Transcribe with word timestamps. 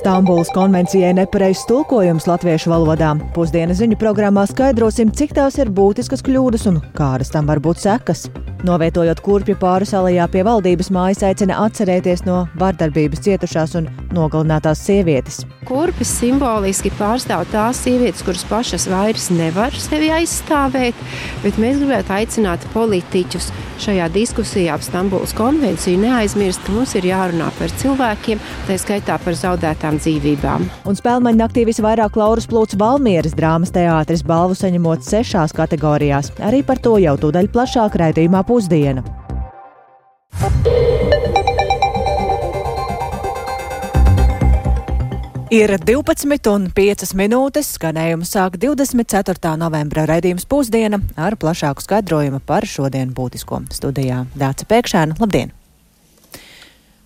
Stambulas 0.00 0.48
konvencijai 0.54 1.10
nepareizs 1.12 1.66
tulkojums 1.68 2.24
latviešu 2.24 2.70
valodā. 2.72 3.10
Pusdienas 3.36 3.82
ziņu 3.82 3.98
programmā 4.00 4.46
skaidrosim, 4.48 5.12
cik 5.12 5.34
tās 5.36 5.60
ir 5.60 5.68
būtiskas 5.76 6.24
kļūdas 6.24 6.64
un 6.72 6.80
kādas 6.96 7.34
tam 7.34 7.52
var 7.52 7.60
būt 7.60 7.84
sekas. 7.84 8.30
Novietojot 8.60 9.22
kurpju 9.24 9.54
pāri 9.56 9.86
salajā 9.88 10.26
pie 10.28 10.42
valdības 10.44 10.90
mājas, 10.92 11.22
aicina 11.24 11.62
atcerēties 11.64 12.26
no 12.26 12.42
vardarbības 12.60 13.22
cietušās 13.24 13.72
un 13.80 13.88
nogalinātās 14.12 14.82
sievietes. 14.84 15.40
Kurpes 15.64 16.12
simboliski 16.18 16.92
pārstāv 16.98 17.46
tās 17.54 17.80
sievietes, 17.86 18.20
kuras 18.26 18.44
pašas 18.50 18.84
vairs 18.92 19.30
nevar 19.32 19.72
sevi 19.80 20.10
aizstāvēt, 20.12 20.98
bet 21.40 21.60
mēs 21.62 21.80
gribētu 21.80 22.12
aicināt 22.18 22.68
politiķus 22.74 23.48
šajā 23.80 24.10
diskusijā 24.12 24.74
ap 24.76 24.84
Stambulas 24.84 25.32
konvenciju 25.36 26.02
neaizmirst, 26.02 26.60
ka 26.66 26.74
mums 26.74 26.92
ir 26.98 27.08
jārunā 27.08 27.48
par 27.56 27.72
cilvēkiem, 27.80 28.40
tā 28.68 28.76
skaitā 28.80 29.16
par 29.24 29.36
zaudētām 29.38 29.96
dzīvībām. 30.02 30.66
Un 30.90 30.98
spēlmaņa 30.98 31.40
naktī 31.40 31.64
visvairāk 31.68 32.18
Lauras 32.20 32.48
plūts 32.50 32.76
Valmieras 32.80 33.36
drāmas 33.38 33.72
teātris 33.72 34.24
balvu 34.26 34.58
saņemot 34.58 35.06
sešās 35.06 35.56
kategorijās. 35.56 36.32
Arī 36.44 36.60
par 36.66 36.82
to 36.84 36.98
jau 37.00 37.16
tūdaļ 37.24 37.48
plašāk 37.54 37.96
raidījumā 38.04 38.44
pusdiena. 38.50 39.04
Ir 45.50 45.72
12,5 45.82 47.14
minūtes. 47.18 47.72
Skanējumu 47.74 48.26
sāk 48.26 48.54
24. 48.62 49.56
novembra 49.58 50.04
raidījums 50.06 50.46
pusdiena 50.50 51.00
ar 51.18 51.34
plašāku 51.34 51.82
skaidrojumu 51.82 52.38
par 52.46 52.66
šodien 52.70 53.10
būtisko 53.14 53.64
studijā. 53.74 54.24
Dāca 54.38 54.66
Pēkšēna, 54.70 55.18
labdien! 55.18 55.50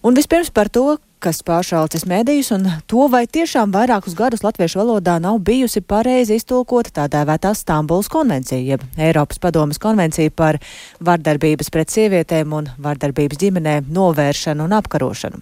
Un 0.05 0.17
vispirms 0.17 0.53
par 0.53 0.69
to, 0.69 0.99
kas 1.25 1.41
pāršalcis 1.47 2.05
medijus 2.09 2.51
un 2.53 2.67
to, 2.91 3.07
vai 3.13 3.25
tiešām 3.31 3.73
vairākus 3.73 4.17
gadus 4.19 4.43
latviešu 4.45 4.83
valodā 4.83 5.17
nav 5.23 5.39
bijusi 5.47 5.81
pareizi 5.81 6.37
iztulkota 6.37 6.93
tā 6.99 7.07
dēvētā 7.15 7.55
Stambuls 7.57 8.11
konvencija, 8.13 8.61
jeb 8.61 8.85
Eiropas 9.01 9.41
padomas 9.41 9.81
konvencija 9.81 10.33
par 10.37 10.61
vardarbības 11.05 11.73
pret 11.73 11.93
sievietēm 11.95 12.53
un 12.59 12.69
vardarbības 12.85 13.41
ģimenē 13.41 13.77
novēršanu 13.89 14.69
un 14.69 14.77
apkarošanu. 14.77 15.41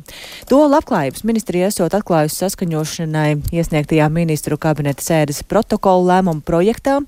To 0.50 0.62
labklājības 0.70 1.27
ministrija 1.27 1.72
esot 1.72 1.96
atklājusi 1.98 2.44
saskaņošanai 2.44 3.30
iesniegtajā 3.50 4.11
ministru 4.12 4.61
kabineta 4.62 5.02
sēdes 5.02 5.42
protokolu 5.50 6.12
lēmumu 6.12 6.46
projektā. 6.46 7.00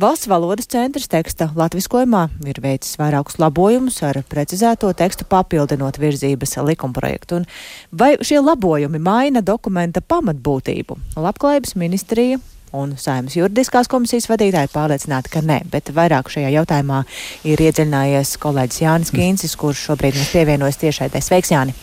Valsts 0.00 0.28
valodas 0.30 0.64
centrs 0.70 1.10
teksta 1.12 1.50
latviskojumā 1.58 2.22
ir 2.48 2.56
veicis 2.64 2.94
vairākus 2.96 3.36
labojumus 3.42 3.98
ar 4.06 4.22
precizēto 4.32 4.88
tekstu 4.96 5.26
papildinot 5.28 5.98
virzības 6.00 6.56
likumprojektu. 6.64 7.42
Un 7.42 7.44
vai 7.92 8.14
šie 8.24 8.38
labojumi 8.40 8.96
maina 8.96 9.42
dokumenta 9.44 10.00
pamatbūtību? 10.00 10.96
Labklājības 11.20 11.76
ministrija 11.82 12.40
un 12.72 12.96
Saimnes 12.96 13.36
juridiskās 13.36 13.92
komisijas 13.92 14.30
vadītāji 14.30 14.72
pārliecināti, 14.72 15.34
ka 15.34 15.44
nē, 15.44 15.60
bet 15.68 15.92
vairāk 15.92 16.32
šajā 16.32 16.54
jautājumā 16.56 17.02
ir 17.52 17.60
iedziļinājies 17.60 18.38
kolēģis 18.40 18.82
Jānis 18.86 19.12
Kīncis, 19.12 19.58
kurš 19.60 19.84
šobrīd 19.90 20.16
mums 20.16 20.32
pievienojas 20.32 20.80
tiešai. 20.80 21.12
Sveiks, 21.20 21.52
Jāni! 21.52 21.76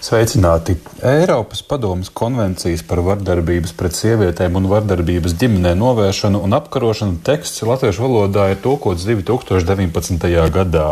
Sveicināti! 0.00 0.78
Eiropas 1.04 1.60
padomas 1.62 2.08
konvencijas 2.08 2.80
par 2.88 3.02
vardarbības 3.04 3.74
pret 3.76 3.92
sievietēm 3.98 4.54
un 4.56 4.68
vardarbības 4.70 5.34
ģimenē 5.36 5.74
novēršanu 5.76 6.40
un 6.40 6.56
apkarošanu 6.56 7.18
teksts 7.26 7.60
latviešu 7.68 8.06
valodā 8.06 8.46
ir 8.54 8.62
tulkots 8.64 9.04
2019. 9.04 10.24
gadā. 10.56 10.86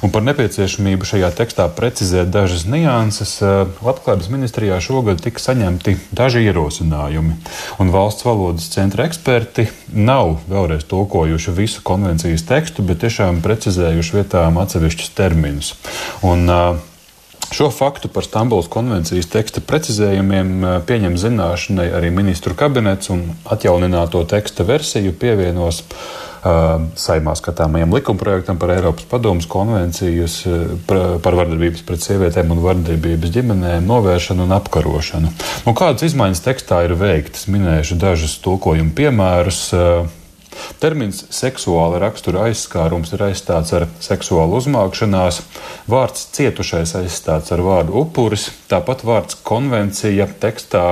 Un 0.00 0.14
par 0.14 0.24
nepieciešamību 0.30 1.08
šajā 1.12 1.30
tekstā 1.36 1.68
precizēt 1.76 2.32
dažas 2.32 2.64
nianses 2.64 3.36
eh, 3.44 3.68
Labklājības 3.84 4.32
ministrijā 4.32 4.80
šogad 4.80 5.20
tika 5.20 5.44
saņemti 5.50 5.98
daži 6.16 6.46
ierosinājumi. 6.48 7.36
Un 7.84 7.92
valsts 7.92 8.24
valodas 8.24 8.72
centra 8.72 9.04
eksperti 9.04 9.68
nav 9.92 10.38
vēlreiz 10.48 10.88
tulkojuši 10.88 11.56
visu 11.60 11.84
konvencijas 11.84 12.48
tekstu, 12.48 12.88
bet 12.88 13.04
tiešām 13.04 13.44
precizējuši 13.44 14.20
vietām 14.22 14.60
atsevišķus 14.64 15.16
terminus. 15.20 15.74
Un, 16.24 16.48
uh, 16.48 16.95
Šo 17.52 17.70
faktu 17.70 18.08
par 18.08 18.24
Stambulas 18.24 18.66
konvencijas 18.68 19.28
teksta 19.30 19.62
precizējumiem 19.62 20.52
eh, 20.64 20.76
pieņem 20.86 21.18
zināšanai 21.20 21.88
arī 21.94 22.10
ministru 22.14 22.56
kabinets 22.58 23.10
un 23.14 23.22
atjaunināto 23.44 24.24
teksta 24.26 24.66
versiju 24.66 25.12
pievienos 25.20 25.82
uh, 25.82 26.82
saimā 26.98 27.36
skatāmajam 27.38 27.94
likumprojektam 27.94 28.58
par 28.58 28.72
Eiropas 28.74 29.06
padomus 29.10 29.46
konvencijas 29.50 30.40
uh, 30.48 30.74
par 30.86 31.38
vardarbības 31.38 31.86
pret 31.86 32.02
sievietēm 32.02 32.50
un 32.54 32.62
vardarbības 32.66 33.34
ģimenēm 33.38 33.86
novēršanu 33.86 34.46
un 34.46 34.54
apkarošanu. 34.58 35.32
Nu, 35.66 35.74
kādas 35.78 36.08
izmaiņas 36.10 36.44
tekstā 36.44 36.82
ir 36.88 36.96
veiktas? 36.98 37.46
Minēšu 37.52 37.98
dažus 38.02 38.38
tulkojumu 38.44 38.94
piemērus. 38.98 39.66
Uh, 39.76 40.25
Termins 40.82 41.22
seksuāla 41.32 42.00
rakstura 42.02 42.46
aizskārums 42.48 43.12
ir 43.16 43.26
aizstāts 43.28 43.74
ar 43.76 43.86
seksuālu 44.02 44.60
uzmākšanās, 44.60 45.42
vārds 45.90 46.28
cietušais 46.36 46.96
aizstāts 47.00 47.54
ar 47.54 47.64
vārdu 47.66 47.96
upuris, 48.02 48.50
tāpat 48.70 49.04
vārds 49.06 49.38
konvencija 49.46 50.28
tekstā 50.40 50.86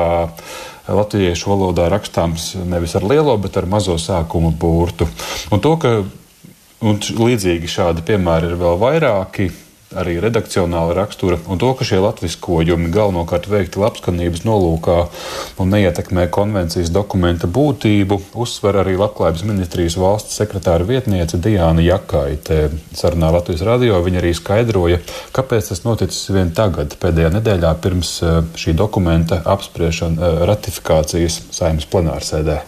latviešu 0.89 1.49
valodā 1.53 1.89
rakstāms 1.93 2.53
nevis 2.69 2.97
ar 2.99 3.07
lielo, 3.09 3.37
bet 3.41 3.57
ar 3.57 3.69
mazo 3.71 3.97
sākuma 4.01 4.53
burtu. 4.53 5.09
Un 5.53 5.63
to, 5.65 5.77
ka 5.81 5.97
un 6.85 7.01
līdzīgi 7.01 7.71
šādi 7.71 8.05
piemēri 8.05 8.53
ir 8.53 8.59
vēl 8.61 8.81
vairāki, 8.81 9.49
arī 9.99 10.17
redakcionāla 10.23 10.95
rakstura, 10.97 11.39
un 11.51 11.61
to, 11.63 11.71
ka 11.79 11.87
šie 11.87 12.01
latviskojumi 12.03 12.91
galvenokārt 12.95 13.49
veikti 13.51 13.81
labskanības 13.83 14.45
nolūkā 14.47 14.99
un 15.63 15.73
neietekmē 15.75 16.27
konvencijas 16.35 16.93
dokumenta 16.95 17.49
būtību, 17.51 18.21
uzsver 18.45 18.81
arī 18.83 18.97
Labklājības 19.01 19.45
ministrijas 19.49 19.99
valsts 20.01 20.39
sekretāra 20.41 20.87
vietniece 20.89 21.41
Diāna 21.41 21.85
Jakaite. 21.85 22.61
Sarunā 22.95 23.33
Latvijas 23.35 23.65
radio 23.67 23.99
viņa 24.05 24.23
arī 24.23 24.35
skaidroja, 24.37 25.01
kāpēc 25.35 25.73
tas 25.73 25.85
noticis 25.87 26.31
vien 26.35 26.53
tagad, 26.55 26.99
pēdējā 27.03 27.33
nedēļā 27.39 27.75
pirms 27.85 28.15
eh, 28.23 28.39
šī 28.61 28.77
dokumenta 28.79 29.43
apspriešana 29.57 30.31
eh, 30.31 30.47
ratifikācijas 30.53 31.43
saimnes 31.55 31.89
plenārsēdē. 31.91 32.61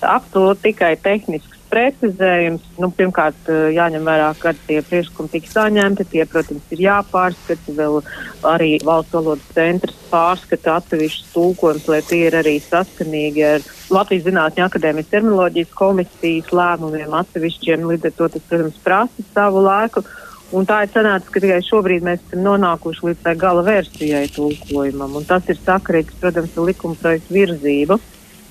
Absolūti 0.00 0.70
tikai 0.70 0.94
tehnisks 0.96 1.59
precizējums. 1.70 2.64
Nu, 2.80 2.90
pirmkārt, 2.94 3.38
eh, 3.48 3.70
jāņem 3.76 4.06
vērā, 4.06 4.30
kad 4.38 4.58
tie 4.66 4.80
priekšlikumi 4.82 5.32
tiks 5.32 5.54
saņemti. 5.54 6.08
Tie, 6.10 6.24
protams, 6.26 6.66
ir 6.70 6.84
jāpārskata. 6.86 7.76
Vēl 7.80 8.00
arī 8.42 8.72
valsts 8.84 9.14
valodas 9.14 9.52
centrs 9.54 9.96
pārskata 10.10 10.78
atsevišķus 10.80 11.32
tulkojumus, 11.34 11.88
lai 11.88 12.00
tie 12.02 12.26
ir 12.26 12.38
arī 12.40 12.56
saskanīgi 12.60 13.44
ar 13.54 13.60
Latvijas 13.90 14.26
Zinātņu 14.26 14.66
akadēmijas 14.66 15.12
terminoloģijas 15.12 15.76
komisijas 15.78 16.50
lēmumiem 16.50 17.14
atsevišķiem. 17.22 17.86
Līdz 17.92 18.10
ar 18.10 18.16
to 18.18 18.28
tas, 18.28 18.48
protams, 18.48 18.82
prasa 18.84 19.28
savu 19.34 19.64
laiku. 19.64 20.04
Un 20.50 20.66
tā 20.66 20.80
ir 20.82 20.90
sanācis, 20.90 21.30
ka 21.30 21.38
tikai 21.38 21.60
šobrīd 21.62 22.02
mēs 22.02 22.24
esam 22.26 22.40
nonākuši 22.42 23.04
līdz 23.06 23.20
tā 23.22 23.36
gala 23.38 23.62
versijai 23.62 24.26
tulkojumam. 24.34 25.20
Un 25.20 25.28
tas 25.28 25.46
ir 25.46 25.60
sakarīgs, 25.62 26.16
protams, 26.18 26.56
ar 26.58 26.66
likuma 26.66 26.98
projektu 26.98 27.36
virzību 27.36 28.00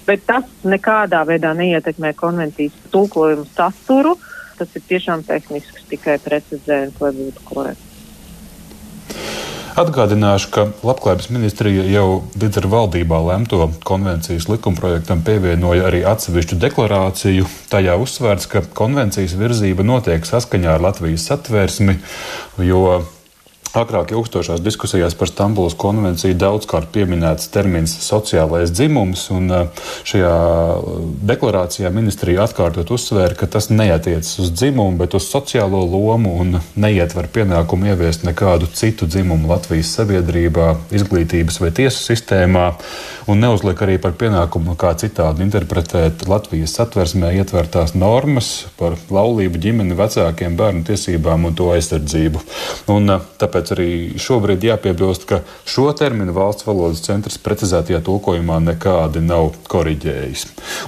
bet 0.08 0.26
tas 0.28 0.48
nekādā 0.64 1.22
veidā 1.28 1.54
neietekmē 1.58 2.14
konvencijas 2.18 2.76
tulkojumu 2.94 3.48
saturu. 3.56 4.16
Tas 4.60 4.74
ir 4.76 4.84
tiešām 4.90 5.24
tehnisks, 5.24 5.86
tikai 5.88 6.18
precizējums, 6.24 6.98
lai 7.00 7.14
būtu 7.16 7.46
korekts. 7.48 7.86
Atgādināšu, 9.80 10.50
ka 10.52 10.64
Labklājības 10.84 11.30
ministrija 11.32 11.86
jau 11.88 12.24
līdz 12.42 12.60
ar 12.60 12.66
valdībā 12.74 13.20
lemto 13.24 13.70
konvencijas 13.88 14.50
likumprojektam 14.50 15.22
pievienoja 15.24 15.86
arī 15.88 16.02
atsevišķu 16.10 16.58
deklarāciju. 16.60 17.46
Tajā 17.72 17.96
uzsvērts, 18.04 18.50
ka 18.52 18.64
konvencijas 18.76 19.38
virzība 19.40 19.86
notiek 19.88 20.28
saskaņā 20.28 20.74
ar 20.76 20.84
Latvijas 20.84 21.30
satversmi, 21.30 21.96
jo 22.66 22.81
Agrāk 23.78 24.09
ilgstošās 24.16 24.63
diskusijās 24.66 25.13
par 25.13 25.30
Stambulas 25.30 25.75
konvenciju 25.78 26.34
daudzkārt 26.41 26.88
pieminēts 26.89 27.51
termins 27.54 27.92
sociālais 28.01 28.71
dzimums, 28.74 29.27
un 29.30 29.51
uh, 29.54 29.83
šajā 30.10 30.31
deklarācijā 31.30 31.92
ministrija 31.94 32.48
atkārtot 32.48 32.89
uzsvēra, 32.95 33.36
ka 33.38 33.45
tas 33.45 33.69
neatiecas 33.69 34.31
uz 34.42 34.50
dzimumu, 34.56 34.98
bet 34.98 35.13
uz 35.13 35.27
sociālo 35.30 35.83
lomu 35.86 36.31
un 36.42 36.57
neietver 36.74 37.30
pienākumu 37.30 37.92
ieviest 37.92 38.25
nekādu 38.25 38.71
citu 38.74 39.06
dzimumu 39.06 39.51
Latvijas 39.51 39.94
sabiedrībā, 40.00 40.71
izglītības 40.89 41.62
vai 41.62 41.69
tiesu 41.69 42.01
sistēmā, 42.07 42.71
un 43.30 43.45
neuzliek 43.45 43.86
arī 43.86 44.00
par 44.01 44.18
pienākumu 44.18 44.74
kā 44.81 44.95
citādi 44.98 45.45
interpretēt 45.45 46.25
Latvijas 46.25 46.74
satversmē 46.80 47.36
ietvertās 47.38 47.94
normas 47.94 48.66
par 48.81 48.98
laulību, 49.13 49.62
ģimeni, 49.62 49.94
vecākiem, 50.01 50.57
bērnu 50.57 50.88
tiesībām 50.89 51.45
un 51.51 51.62
to 51.62 51.69
aizsardzību. 51.77 52.42
Un, 52.98 53.13
uh, 53.13 53.31
tāpēc 53.38 53.58
Tāpēc 53.59 53.73
arī 53.75 54.15
šobrīd 54.15 54.63
jāpiebilst, 54.63 55.25
ka 55.27 55.41
šo 55.67 55.89
terminu 55.91 56.31
valsts 56.31 56.63
valodas 56.63 57.01
centrs 57.03 57.35
precizētajā 57.44 58.00
tulkojumā 58.07 58.61
nekādi 58.63 59.19
nav 59.19 59.50
koriģējis. 59.67 60.45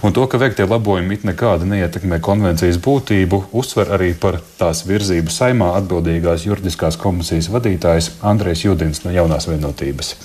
Un 0.08 0.16
to, 0.16 0.24
ka 0.32 0.40
veiktie 0.40 0.64
labojumi 0.64 1.20
it 1.20 1.28
nekādi 1.28 1.68
neietekmē 1.68 2.22
konvencijas 2.24 2.80
būtību, 2.80 3.44
uzsver 3.52 3.92
arī 4.00 4.14
par 4.16 4.40
tās 4.56 4.86
virzību 4.88 5.36
saimā 5.36 5.74
atbildīgās 5.82 6.48
juridiskās 6.48 6.96
komisijas 7.02 7.52
vadītājs 7.52 8.14
Andrejs 8.24 8.70
Judins 8.70 9.04
no 9.04 9.12
jaunās 9.12 9.52
vienotības. 9.52 10.16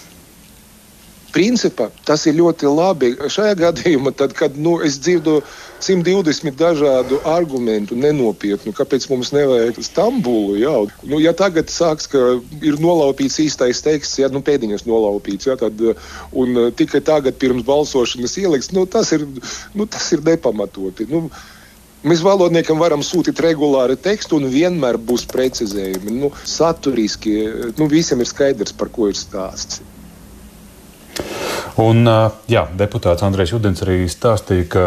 Principā 1.37 1.91
tas 2.09 2.25
ir 2.27 2.39
ļoti 2.41 2.71
labi. 2.73 3.13
Šajā 3.33 3.57
gadījumā, 3.61 4.13
tad, 4.17 4.35
kad 4.37 4.57
nu, 4.57 4.77
es 4.85 4.99
dzirdu 5.03 5.41
120 5.85 6.57
dažādu 6.57 7.19
argumentu, 7.29 7.97
nenopietnu, 8.01 8.73
kāpēc 8.77 9.09
mums 9.11 9.33
nevajag 9.37 9.81
Stambulu. 9.85 10.57
Jā. 10.61 10.77
Nu, 11.05 11.21
ja 11.23 11.35
tagad 11.37 11.73
sāks, 11.73 12.09
ka 12.13 12.39
ir 12.65 12.79
nolaupīts 12.83 13.41
īstais 13.45 13.83
teksts, 13.85 14.21
ja 14.23 14.31
nu, 14.33 14.41
pēdiņas 14.47 14.87
nolaupīts, 14.89 15.51
ja, 15.51 15.59
tad, 15.61 15.83
un 16.33 16.63
tikai 16.79 17.03
tagad 17.05 17.37
pirms 17.43 17.67
balsošanas 17.69 18.39
ieliks, 18.41 18.73
nu, 18.77 18.87
tas, 18.89 19.13
ir, 19.17 19.29
nu, 19.77 19.89
tas 19.91 20.09
ir 20.17 20.25
nepamatoti. 20.27 21.11
Nu, 21.13 21.29
Mēs 22.07 22.21
valodniekam 22.23 22.79
varam 22.79 23.01
sūtīt 23.03 23.41
regulāri 23.43 23.97
tekstu, 23.99 24.37
un 24.39 24.47
vienmēr 24.53 24.95
būs 25.09 25.25
precizējumi. 25.27 26.13
Nu, 26.21 26.29
saturiski 26.47 27.33
nu, 27.81 27.89
visiem 27.91 28.23
ir 28.23 28.31
skaidrs, 28.31 28.77
par 28.79 28.93
ko 28.95 29.09
ir 29.11 29.19
stāsts. 29.19 29.81
Un, 31.83 32.09
jā, 32.49 32.63
deputāts 32.73 33.25
Andrēs 33.27 33.53
Judins 33.53 33.83
arī 33.85 34.07
stāstīja, 34.09 34.69
ka 34.73 34.85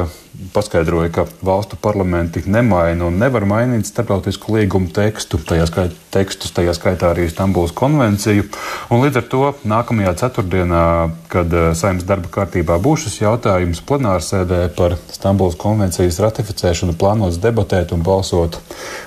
paskaidroja, 0.53 1.09
ka 1.11 1.25
valstu 1.45 1.77
parlamenti 1.81 2.43
nemaina 2.45 3.07
un 3.09 3.17
nevar 3.19 3.45
mainīt 3.49 3.87
starptautisku 3.89 4.55
līgumu 4.55 4.91
tekstu, 4.93 5.39
tajā, 5.41 5.65
skait, 5.69 5.95
tekstus, 6.13 6.53
tajā 6.55 6.73
skaitā 6.77 7.11
arī 7.13 7.27
Stambulas 7.29 7.73
konvenciju. 7.75 8.45
Un 8.93 9.03
līdz 9.03 9.19
ar 9.21 9.27
to 9.31 9.41
nākamajā 9.69 10.13
ceturtdienā, 10.23 10.83
kad 11.31 11.53
eh, 11.53 11.69
saimnes 11.77 12.07
darba 12.09 12.31
kārtībā 12.33 12.79
būs 12.81 13.07
šis 13.07 13.19
jautājums 13.23 13.83
plenārsēdē 13.89 14.61
par 14.77 14.97
Stambulas 15.11 15.57
konvencijas 15.59 16.21
ratificēšanu, 16.23 16.97
plānots 16.99 17.41
debatēt 17.41 17.93
un 17.95 18.05
balsot 18.05 18.59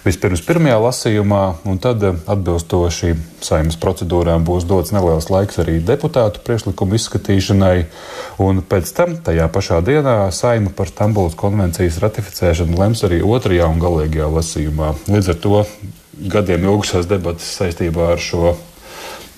vispirms 0.06 0.44
pirmajā 0.46 0.78
lasījumā, 0.86 1.44
un 1.66 1.82
tad 1.82 2.02
eh, 2.06 2.18
atbilstoši 2.34 3.14
saimnes 3.42 3.78
procedūrām 3.82 4.46
būs 4.46 4.66
dots 4.68 4.94
neliels 4.94 5.30
laiks 5.32 5.58
arī 5.62 5.78
deputātu 5.82 6.42
priekšlikumu 6.46 6.98
izskatīšanai, 6.98 7.76
un 8.42 8.62
pēc 8.66 8.94
tam 8.96 9.16
tajā 9.26 9.48
pašā 9.52 9.82
dienā 9.86 10.16
saima 10.34 10.70
par 10.76 10.90
Stambulas 10.92 11.21
Stambulas 11.22 11.38
konvencijas 11.38 12.00
ratificēšanu 12.02 12.74
lems 12.80 13.04
arī 13.06 13.20
otrajā 13.22 13.68
un 13.70 13.78
galīgajā 13.78 14.24
lasījumā. 14.26 14.88
Līdz 15.06 15.28
ar 15.30 15.36
to 15.38 15.60
gadiem 16.32 16.64
ilgušās 16.66 17.06
debatas 17.06 17.46
saistībā 17.60 18.08
ar 18.16 18.18
šo 18.18 18.56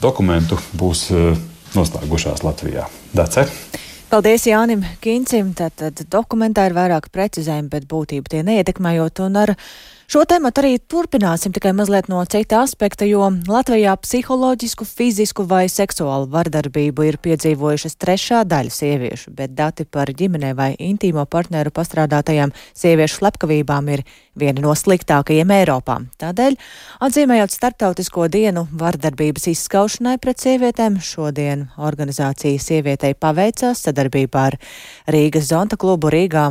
dokumentu 0.00 0.56
būs 0.72 1.02
eh, 1.12 1.36
noslēgušās 1.76 2.40
Latvijā. 2.40 2.86
Dace? 3.12 3.44
Paldies 4.08 4.46
Jānim 4.48 4.86
Kincim. 5.04 5.52
Tātad 5.52 6.00
dokumentā 6.08 6.64
ir 6.70 6.72
vairāk 6.72 7.10
precizējumi, 7.12 7.68
bet 7.68 7.84
būtību 7.90 8.32
tie 8.32 8.40
neietekmējot. 8.48 9.20
Un 9.26 9.36
ar 9.42 9.52
Šo 10.04 10.20
tēmu 10.28 10.50
arī 10.52 10.74
turpināsim 10.84 11.52
tikai 11.56 11.70
mazliet 11.72 12.10
no 12.12 12.18
cita 12.28 12.58
aspekta, 12.60 13.06
jo 13.08 13.24
Latvijā 13.48 13.94
psiholoģisku, 13.96 14.84
fizisku 14.84 15.46
vai 15.48 15.62
seksuālu 15.72 16.28
vardarbību 16.32 17.06
ir 17.08 17.16
piedzīvojušas 17.24 17.96
trešā 17.96 18.42
daļa 18.44 18.74
sieviešu, 18.74 19.32
bet 19.38 19.54
dati 19.56 19.86
par 19.88 20.12
ģimenē 20.12 20.52
vai 20.58 20.74
intīmo 20.76 21.24
partneru 21.24 21.72
pastrādātajām 21.72 22.52
sieviešu 22.76 23.22
slepkavībām 23.22 23.88
ir 23.94 24.04
viena 24.36 24.66
no 24.66 24.74
sliktākajiem 24.76 25.54
Eiropā. 25.56 25.96
Tādēļ, 26.20 26.58
atzīmējot 27.08 27.56
starptautisko 27.56 28.28
dienu 28.28 28.66
vardarbības 28.76 29.48
izskaušanai 29.54 30.18
pret 30.20 30.44
sievietēm, 30.44 31.00
šodien 31.00 31.70
organizācija 31.80 32.60
sievietei 32.60 33.14
paveicās 33.16 33.86
sadarbībā 33.88 34.44
ar 34.50 34.60
Rīgas 35.08 35.48
Zonta 35.48 35.80
klubu 35.80 36.12
Rīgā 36.12 36.50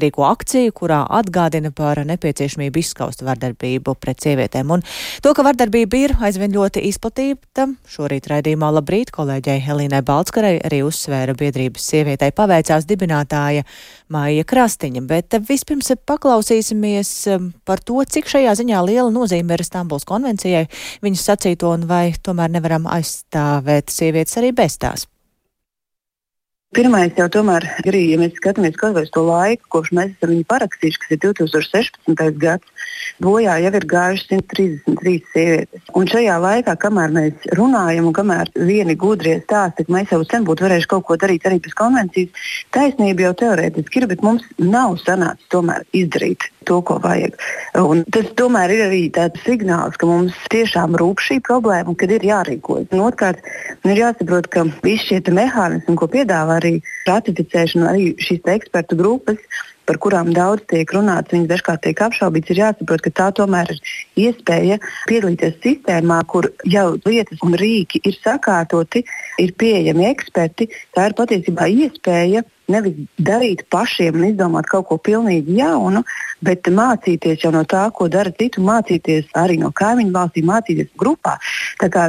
rīko 0.00 0.24
akciju, 0.24 0.72
kurā 0.72 1.02
atgādina 1.12 1.68
par 1.74 2.00
nepieciešamību 2.08 2.80
izskaust 2.80 3.20
vardarbību 3.26 3.92
pret 4.00 4.24
sievietēm. 4.24 4.70
Un 4.72 4.84
to, 5.24 5.34
ka 5.36 5.44
vardarbība 5.44 6.00
ir 6.00 6.14
aizvien 6.24 6.54
ļoti 6.54 6.84
izplatīta, 6.88 7.66
šorīt 7.92 8.30
raidījumā 8.32 8.70
labrīt 8.78 9.12
kolēģei 9.12 9.60
Helīnai 9.66 10.00
Balskarai 10.08 10.54
arī 10.64 10.80
uzsvēra 10.86 11.36
biedrības 11.36 11.90
sievietei 11.92 12.32
paveicās 12.32 12.88
dibinātāja 12.88 13.66
Māja 14.12 14.48
Krastiņa. 14.48 15.04
Bet 15.08 15.36
vispirms 15.48 15.92
paklausīsimies 16.08 17.12
um, 17.36 17.52
par 17.68 17.84
to, 17.84 18.00
cik 18.08 18.32
šajā 18.32 18.56
ziņā 18.62 18.80
liela 18.88 19.10
nozīme 19.12 19.58
ir 19.58 19.66
Stambuls 19.68 20.08
konvencijai, 20.08 20.70
viņas 21.04 21.28
sacīto 21.32 21.76
un 21.76 21.84
vai 21.90 22.06
tomēr 22.16 22.56
nevaram 22.56 22.88
aizstāvēt 22.88 23.92
sievietes 23.92 24.40
arī 24.40 24.56
bez 24.56 24.80
tās. 24.80 25.10
Pirmais 26.72 27.12
jau 27.12 27.26
tomēr 27.28 27.66
ir, 27.84 27.96
ja 28.00 28.16
mēs 28.16 28.32
skatāmies 28.38 28.78
kaut 28.80 28.94
vai 28.96 29.02
uz 29.04 29.10
to 29.12 29.20
laiku, 29.26 29.66
kopš 29.74 29.90
mēs 29.92 30.14
esam 30.14 30.30
viņu 30.30 30.46
parakstījuši, 30.48 31.00
kas 31.02 31.10
ir 31.12 31.18
2016. 31.20 32.22
gads, 32.40 32.86
bojā 33.20 33.58
jau 33.60 33.72
ir 33.76 33.86
gājušas 33.90 34.30
133 34.30 35.18
sievietes. 35.34 35.82
Un 36.00 36.08
šajā 36.08 36.38
laikā, 36.40 36.72
kamēr 36.80 37.12
mēs 37.12 37.44
runājam 37.58 38.08
un 38.08 38.16
kamēr 38.16 38.48
vieni 38.56 38.96
gudrie 38.96 39.34
stāsta, 39.42 39.84
ka 39.84 39.92
mēs 39.92 40.14
jau 40.14 40.22
sen 40.24 40.48
būtu 40.48 40.64
varējuši 40.64 40.90
kaut 40.94 41.04
ko 41.10 41.18
darīt 41.20 41.44
arī 41.44 41.60
pēc 41.60 41.76
konvencijas, 41.76 42.48
taisnība 42.72 43.28
jau 43.28 43.34
teorētiski 43.44 44.00
ir, 44.00 44.08
bet 44.14 44.24
mums 44.24 44.48
nav 44.56 44.96
sanācis 45.04 45.52
tomēr 45.52 45.84
izdarīt 45.92 46.48
to, 46.64 46.80
ko 46.80 46.96
vajag. 47.02 47.36
Un 47.82 48.04
tas 48.14 48.32
tomēr 48.38 48.72
ir 48.72 48.84
arī 48.86 49.02
tāds 49.12 49.44
signāls, 49.44 49.98
ka 50.00 50.08
mums 50.08 50.40
tiešām 50.52 50.96
rūp 50.96 51.20
šī 51.20 51.40
problēma 51.44 51.92
un 51.92 52.00
kad 52.00 52.16
ir 52.16 52.24
jārīkojas. 52.26 52.88
Un 52.94 53.04
otrkārt, 53.04 53.44
ir 53.84 54.02
jāsaprot, 54.04 54.48
ka 54.52 54.64
visi 54.80 55.10
šie 55.10 55.20
mehānismi, 55.34 55.98
ko 55.98 56.08
piedāvā 56.10 56.61
arī 56.62 56.74
ratificēšana, 57.08 57.92
arī 57.92 58.12
šīs 58.22 58.48
ekspertu 58.54 58.98
grupas, 58.98 59.42
par 59.88 59.98
kurām 60.02 60.30
daudz 60.34 60.64
tiek 60.70 60.88
runāts, 60.94 61.32
viņas 61.34 61.50
dažkārt 61.50 61.82
tiek 61.84 62.02
apšaubītas, 62.06 62.54
ir 62.54 62.60
jāsaprot, 62.62 63.02
ka 63.02 63.12
tā 63.18 63.28
tomēr 63.38 63.72
ir 63.74 63.80
iespēja 64.28 64.78
piedalīties 65.10 65.58
sistēmā, 65.64 66.20
kur 66.30 66.48
jau 66.70 66.86
lietas 67.02 67.42
un 67.42 67.56
rīki 67.58 68.02
ir 68.06 68.18
sakārtoti, 68.22 69.04
ir 69.42 69.54
pieejami 69.58 70.08
eksperti. 70.12 70.70
Tā 70.94 71.10
ir 71.10 71.18
patiesībā 71.18 71.68
iespēja 71.68 72.44
nevis 72.70 72.98
darīt 73.18 73.64
pašiem 73.72 74.18
un 74.18 74.28
izdomāt 74.30 74.68
kaut 74.70 74.88
ko 74.90 74.98
pilnīgi 75.02 75.56
jaunu, 75.58 76.02
bet 76.42 76.68
mācīties 76.68 77.44
jau 77.44 77.52
no 77.54 77.62
tā, 77.68 77.84
ko 77.94 78.08
dara 78.12 78.32
citi, 78.34 78.62
mācīties 78.62 79.30
arī 79.38 79.58
no 79.62 79.72
kaimiņu 79.74 80.14
valstīm, 80.14 80.48
mācīties 80.50 80.92
grupā. 80.98 81.38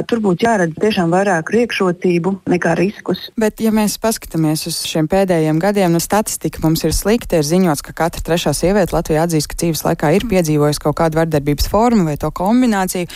Tur 0.08 0.22
būtu 0.24 0.46
jāredz 0.46 0.76
tiešām 0.80 1.12
vairāk 1.14 1.48
priekšrocību 1.50 2.34
nekā 2.50 2.74
riskus. 2.78 3.28
Bet, 3.40 3.62
ja 3.64 3.72
mēs 3.74 3.96
paskatāmies 4.02 4.66
uz 4.70 4.82
šiem 4.88 5.08
pēdējiem 5.10 5.60
gadiem, 5.62 5.94
nu, 5.94 6.02
statistika 6.02 6.62
mums 6.64 6.84
ir 6.86 6.94
slikta. 6.96 7.40
Ir 7.40 7.48
ziņots, 7.48 7.82
ka 7.84 7.94
katra 8.04 8.22
trešā 8.26 8.54
sieviete 8.56 8.94
Latvijā 8.96 9.24
atzīst, 9.26 9.50
ka 9.50 9.58
dzīves 9.62 9.84
laikā 9.86 10.14
ir 10.16 10.28
piedzīvojusi 10.30 10.84
kaut 10.84 10.98
kādu 11.00 11.22
vardarbības 11.22 11.70
formu 11.70 12.08
vai 12.10 12.18
to 12.20 12.30
kombināciju. 12.34 13.10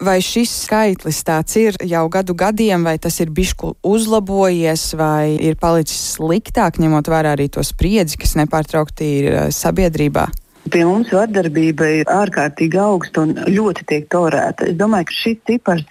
Vai 0.00 0.16
šis 0.24 0.48
skaitlis 0.64 1.18
tāds 1.28 1.58
ir 1.60 1.76
jau 1.84 2.06
gadu 2.08 2.32
gadiem, 2.32 2.86
vai 2.88 2.94
tas 2.96 3.18
ir 3.20 3.28
bišku 3.36 3.74
uzlabojies, 3.84 4.94
vai 4.96 5.34
ir 5.36 5.58
palicis 5.60 6.14
sliktāk, 6.14 6.78
ņemot 6.80 7.10
vērā 7.12 7.34
arī 7.36 7.50
to 7.52 7.60
spriedzi, 7.60 8.16
kas 8.22 8.32
nepārtraukti 8.40 9.10
ir 9.18 9.28
eh, 9.28 9.42
sabiedrībā? 9.52 10.24
Pie 10.72 10.86
mums 10.88 11.12
vardarbība 11.12 11.90
ir 12.00 12.08
ārkārtīgi 12.12 12.80
augsta 12.80 13.26
un 13.26 13.36
ļoti 13.44 13.84
tiek 13.92 14.08
torēta. 14.12 14.70
Es 14.72 14.80
domāju, 14.80 15.10
ka 15.10 15.18
šis 15.18 15.38
cipars 15.50 15.84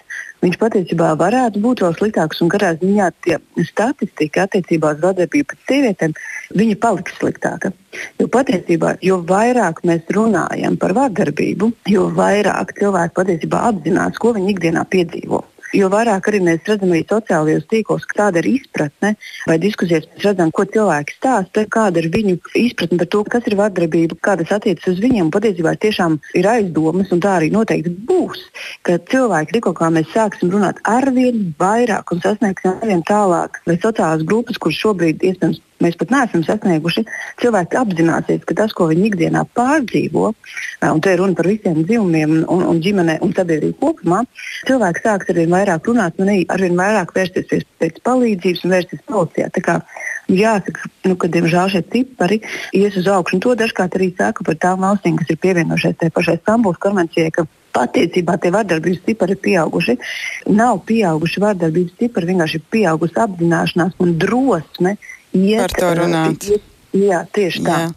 viņš 0.44 0.56
patiesībā 0.60 1.12
varētu 1.20 1.62
būt 1.62 1.82
vēl 1.84 1.96
sliktāks. 1.98 2.40
Un 2.44 2.50
katrā 2.52 2.72
ziņā 2.80 3.10
statistika 3.68 4.46
attiecībā 4.46 4.94
uz 4.96 5.04
vardarbību 5.04 5.52
pret 5.52 5.70
sievietēm 5.70 6.16
paliks 6.80 7.16
sliktāka. 7.20 7.72
Jo 8.20 8.28
patiesībā, 8.30 8.96
jo 9.04 9.20
vairāk 9.26 9.82
mēs 9.84 10.06
runājam 10.14 10.78
par 10.80 10.94
vardarbību, 10.96 11.72
jo 11.90 12.08
vairāk 12.16 12.76
cilvēki 12.78 13.16
patiesībā 13.16 13.64
apzinās, 13.72 14.18
ko 14.22 14.34
viņi 14.36 14.54
ikdienā 14.54 14.86
piedzīvo. 14.90 15.42
Jo 15.76 15.86
vairāk 15.92 16.26
arī 16.30 16.40
mēs 16.42 16.64
redzam 16.66 16.90
arī 16.90 17.04
sociālajos 17.06 17.66
tīklos, 17.70 18.06
kāda 18.10 18.40
ir 18.42 18.48
izpratne 18.50 19.12
vai 19.46 19.56
diskusijas, 19.62 20.08
mēs 20.10 20.26
redzam, 20.26 20.50
ko 20.54 20.64
cilvēki 20.66 21.16
stāsta, 21.18 21.64
kāda 21.70 22.02
ir 22.02 22.10
viņu 22.14 22.36
izpratne 22.58 22.98
par 23.02 23.10
to, 23.14 23.22
kas 23.34 23.46
ir 23.46 23.56
vardarbība, 23.60 24.18
kā 24.26 24.36
tas 24.40 24.50
attiecas 24.58 24.90
uz 24.90 24.98
viņiem. 25.04 25.30
Patiesībā 25.34 25.76
tiešām 25.84 26.18
ir 26.40 26.50
aizdomas, 26.50 27.14
un 27.14 27.22
tā 27.22 27.36
arī 27.38 27.52
noteikti 27.54 27.94
būs, 28.10 28.42
ka 28.86 28.98
cilvēki 29.12 29.58
tikko 29.58 29.76
kā 29.78 29.92
mēs 29.94 30.10
sāksim 30.14 30.50
runāt 30.50 30.82
arvien 30.90 31.52
vairāk 31.60 32.14
un 32.14 32.22
sasniegsim 32.24 32.74
arvien 32.74 33.06
tālāk, 33.06 33.62
vai 33.66 33.78
sociālās 33.78 34.26
grupas, 34.26 34.58
kuras 34.58 34.82
šobrīd 34.82 35.22
iespējams 35.22 35.62
mēs 35.84 35.98
pat 36.00 36.12
neesam 36.14 36.44
sasnieguši. 36.46 37.04
Cilvēki 37.42 37.78
apzināsies, 37.80 38.44
ka 38.48 38.56
tas, 38.58 38.74
ko 38.76 38.88
viņi 38.90 39.08
ikdienā 39.10 39.44
pārdzīvo, 39.56 40.30
un 40.90 41.02
te 41.04 41.14
ir 41.14 41.22
runa 41.22 41.36
par 41.38 41.48
visiem 41.50 41.82
dzīvumiem 41.82 42.36
un, 42.42 42.64
un 42.72 42.80
ģimenē 42.84 43.18
un 43.24 43.34
sabiedrību 43.36 43.78
kopumā, 43.80 44.22
cilvēki 44.68 45.04
sāks 45.04 45.32
arvien 45.32 45.52
vairāk 45.56 45.90
runāt 45.90 46.20
un 46.20 46.32
arvien 46.32 46.78
vairāk 46.78 47.14
vērsties 47.16 47.66
pēc 47.80 48.00
palīdzības 48.06 48.64
un 48.64 48.76
vērsties 48.76 49.06
policijā. 49.08 49.50
Jāsaka, 50.30 50.86
nu, 51.08 51.16
ka 51.18 51.26
diemžēl 51.32 51.72
šie 51.72 51.80
cipari 51.90 52.38
ies 52.76 52.94
uz 53.00 53.08
augšu. 53.10 53.40
To 53.42 53.56
dažkārt 53.58 53.96
arī 53.98 54.12
saka 54.14 54.44
par 54.46 54.58
tām 54.62 54.84
valstīm, 54.84 55.16
kas 55.18 55.32
ir 55.32 55.40
pievienojušās 55.42 55.96
tajā 55.98 56.14
pašai 56.14 56.36
Stambulas 56.38 56.78
konvencijai, 56.82 57.32
ka 57.34 57.46
patiesībā 57.74 58.36
tie 58.38 58.52
vardarbības 58.54 59.02
cipari 59.06 59.34
ir 59.36 59.42
pieauguši. 59.44 59.96
Nav 60.54 60.82
pieauguši 60.86 61.42
vardarbības 61.42 61.96
cipari, 61.98 62.30
vienkārši 62.30 62.60
ir 62.60 62.68
pieaugusi 62.76 63.18
apzināšanās 63.24 63.98
un 64.02 64.14
drosme 64.22 64.96
iet, 65.32 65.60
par 65.60 65.74
to 65.76 65.90
runāt. 66.00 66.48
Iet, 66.50 66.68
jā, 66.96 67.24
tieši 67.36 67.64
tā. 67.66 67.80
Jā. 67.84 67.90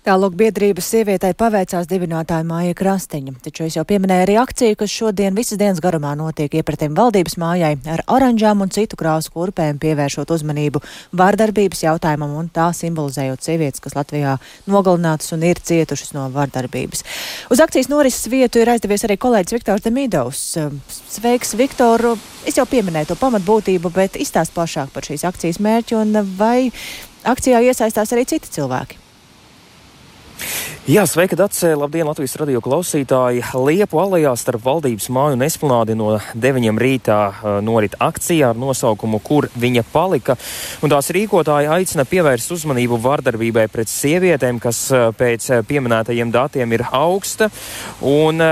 Tālāk 0.00 0.32
biedrības 0.32 0.86
sievietei 0.94 1.34
paveicās 1.36 1.84
dibinātāja 1.84 2.40
māja 2.48 2.72
Krastiņa, 2.72 3.34
taču 3.44 3.66
es 3.66 3.74
jau 3.76 3.82
pieminēju 3.84 4.24
arī 4.24 4.36
akciju, 4.40 4.76
kas 4.80 4.92
šodien 4.94 5.34
visas 5.36 5.58
dienas 5.60 5.82
garumā 5.84 6.14
notiek 6.16 6.54
iepratim 6.56 6.94
valdības 6.96 7.36
mājai 7.36 7.74
ar 7.84 8.00
oranžām 8.08 8.64
un 8.64 8.72
citu 8.72 8.96
krāsu 8.96 9.28
kurpēm, 9.34 9.76
pievēršot 9.82 10.32
uzmanību 10.32 10.80
vārdarbības 11.20 11.84
jautājumam 11.84 12.32
un 12.40 12.48
tā 12.48 12.70
simbolizējot 12.78 13.44
sievietes, 13.44 13.82
kas 13.84 13.98
Latvijā 13.98 14.38
nogalinātas 14.72 15.34
un 15.36 15.44
ir 15.44 15.60
cietušas 15.60 16.14
no 16.16 16.30
vārdarbības. 16.32 17.04
Uz 17.52 17.60
akcijas 17.60 17.92
norises 17.92 18.32
vietu 18.32 18.64
ir 18.64 18.72
aizdevies 18.72 19.04
arī 19.04 19.18
kolēģis 19.20 19.58
Viktors 19.58 19.84
Demidovs. 19.84 20.46
Sveiks, 21.12 21.52
Viktor! 21.60 22.14
Es 22.48 22.56
jau 22.56 22.64
pieminēju 22.64 23.12
to 23.12 23.20
pamatbūtību, 23.20 23.92
bet 23.92 24.16
izstāst 24.16 24.56
plašāk 24.56 24.96
par 24.96 25.04
šīs 25.04 25.28
akcijas 25.28 25.60
mērķi 25.60 26.00
un 26.00 26.22
vai 26.40 26.72
akcijā 27.28 27.60
iesaistās 27.68 28.16
arī 28.16 28.24
citi 28.32 28.56
cilvēki. 28.56 29.09
Jā, 30.90 31.04
sveika, 31.06 31.36
Dacē! 31.38 31.74
Labdien, 31.78 32.08
Latvijas 32.08 32.32
radio 32.40 32.58
klausītāji! 32.64 33.44
Liepu 33.62 34.00
alejā 34.02 34.32
starp 34.40 34.64
valdības 34.64 35.06
māju 35.12 35.36
un 35.36 35.44
esplanādi 35.46 35.94
no 35.94 36.16
9 36.34 36.80
rītā 36.82 37.18
norit 37.62 37.94
akcija 38.02 38.50
ar 38.50 38.58
nosaukumu 38.58 39.20
Kur 39.22 39.46
viņa 39.54 39.84
palika? 39.92 40.34
Un 40.82 40.90
tās 40.90 41.12
rīkotāji 41.14 41.70
aicina 41.70 42.06
pievērst 42.08 42.56
uzmanību 42.56 42.98
vardarbībai 43.04 43.68
pret 43.70 43.92
sievietēm, 43.92 44.58
kas 44.58 44.88
pēc 45.20 45.50
pieminētajiem 45.68 46.32
datiem 46.34 46.74
ir 46.74 46.86
augsta. 46.90 47.52
Un, 48.00 48.42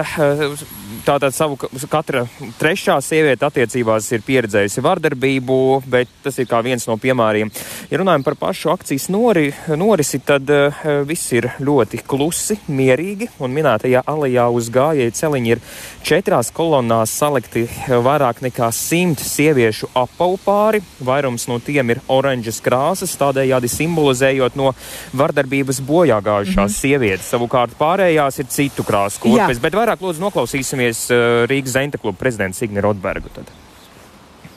Tātad 1.06 1.34
savu 1.34 1.56
katra 1.90 2.24
trešā 2.58 2.96
sieviete 3.04 3.46
attiecībās 3.46 4.06
ir 4.12 4.22
pieredzējusi 4.26 4.82
vardarbību, 4.84 5.58
bet 5.90 6.10
tas 6.24 6.38
ir 6.40 6.48
kā 6.50 6.60
viens 6.64 6.86
no 6.88 6.96
piemēriem. 7.00 7.50
Ja 7.90 8.00
runājam 8.00 8.24
par 8.26 8.36
pašu 8.40 8.72
akcijas 8.72 9.08
nori, 9.12 9.50
norisi, 9.78 10.20
tad 10.24 10.48
uh, 10.52 10.82
viss 11.08 11.32
ir 11.36 11.50
ļoti 11.62 12.02
klusi, 12.08 12.58
mierīgi, 12.68 13.30
un 13.42 13.54
minētajā 13.56 14.02
alejā 14.08 14.48
uz 14.54 14.70
gājēju 14.74 15.14
celiņa 15.18 15.52
ir 15.54 15.62
četrās 16.06 16.50
kolonnās 16.54 17.12
salikti 17.20 17.66
vairāk 17.88 18.42
nekā 18.46 18.70
simt 18.74 19.22
sieviešu 19.24 19.90
apaupāri. 19.98 20.82
Vairums 21.04 21.48
no 21.50 21.60
tiem 21.64 21.94
ir 21.94 22.02
oranžas 22.08 22.62
krāsas, 22.64 23.16
tādējādi 23.20 23.70
simbolizējot 23.72 24.58
no 24.58 24.72
vardarbības 25.16 25.82
bojā 25.84 26.20
gājušās 26.24 26.56
mm 26.56 26.74
-hmm. 26.74 26.80
sievietes. 26.80 27.30
Savukārt 27.32 27.76
pārējās 27.78 28.40
ir 28.40 28.50
citu 28.52 28.82
krāsu 28.82 29.20
kurpes, 29.26 29.60
bet 29.60 29.74
vairāk 29.74 30.00
lūdzu 30.02 30.24
noklausīsimies 30.26 30.87
uzstājas 30.88 31.10
uh, 31.12 31.46
Rīgas 31.48 31.76
Zenta 31.76 31.98
kluba 31.98 32.18
prezidents 32.18 32.62
Igni 32.62 32.80
Rotbergu. 32.80 33.28
Tad. 33.34 33.48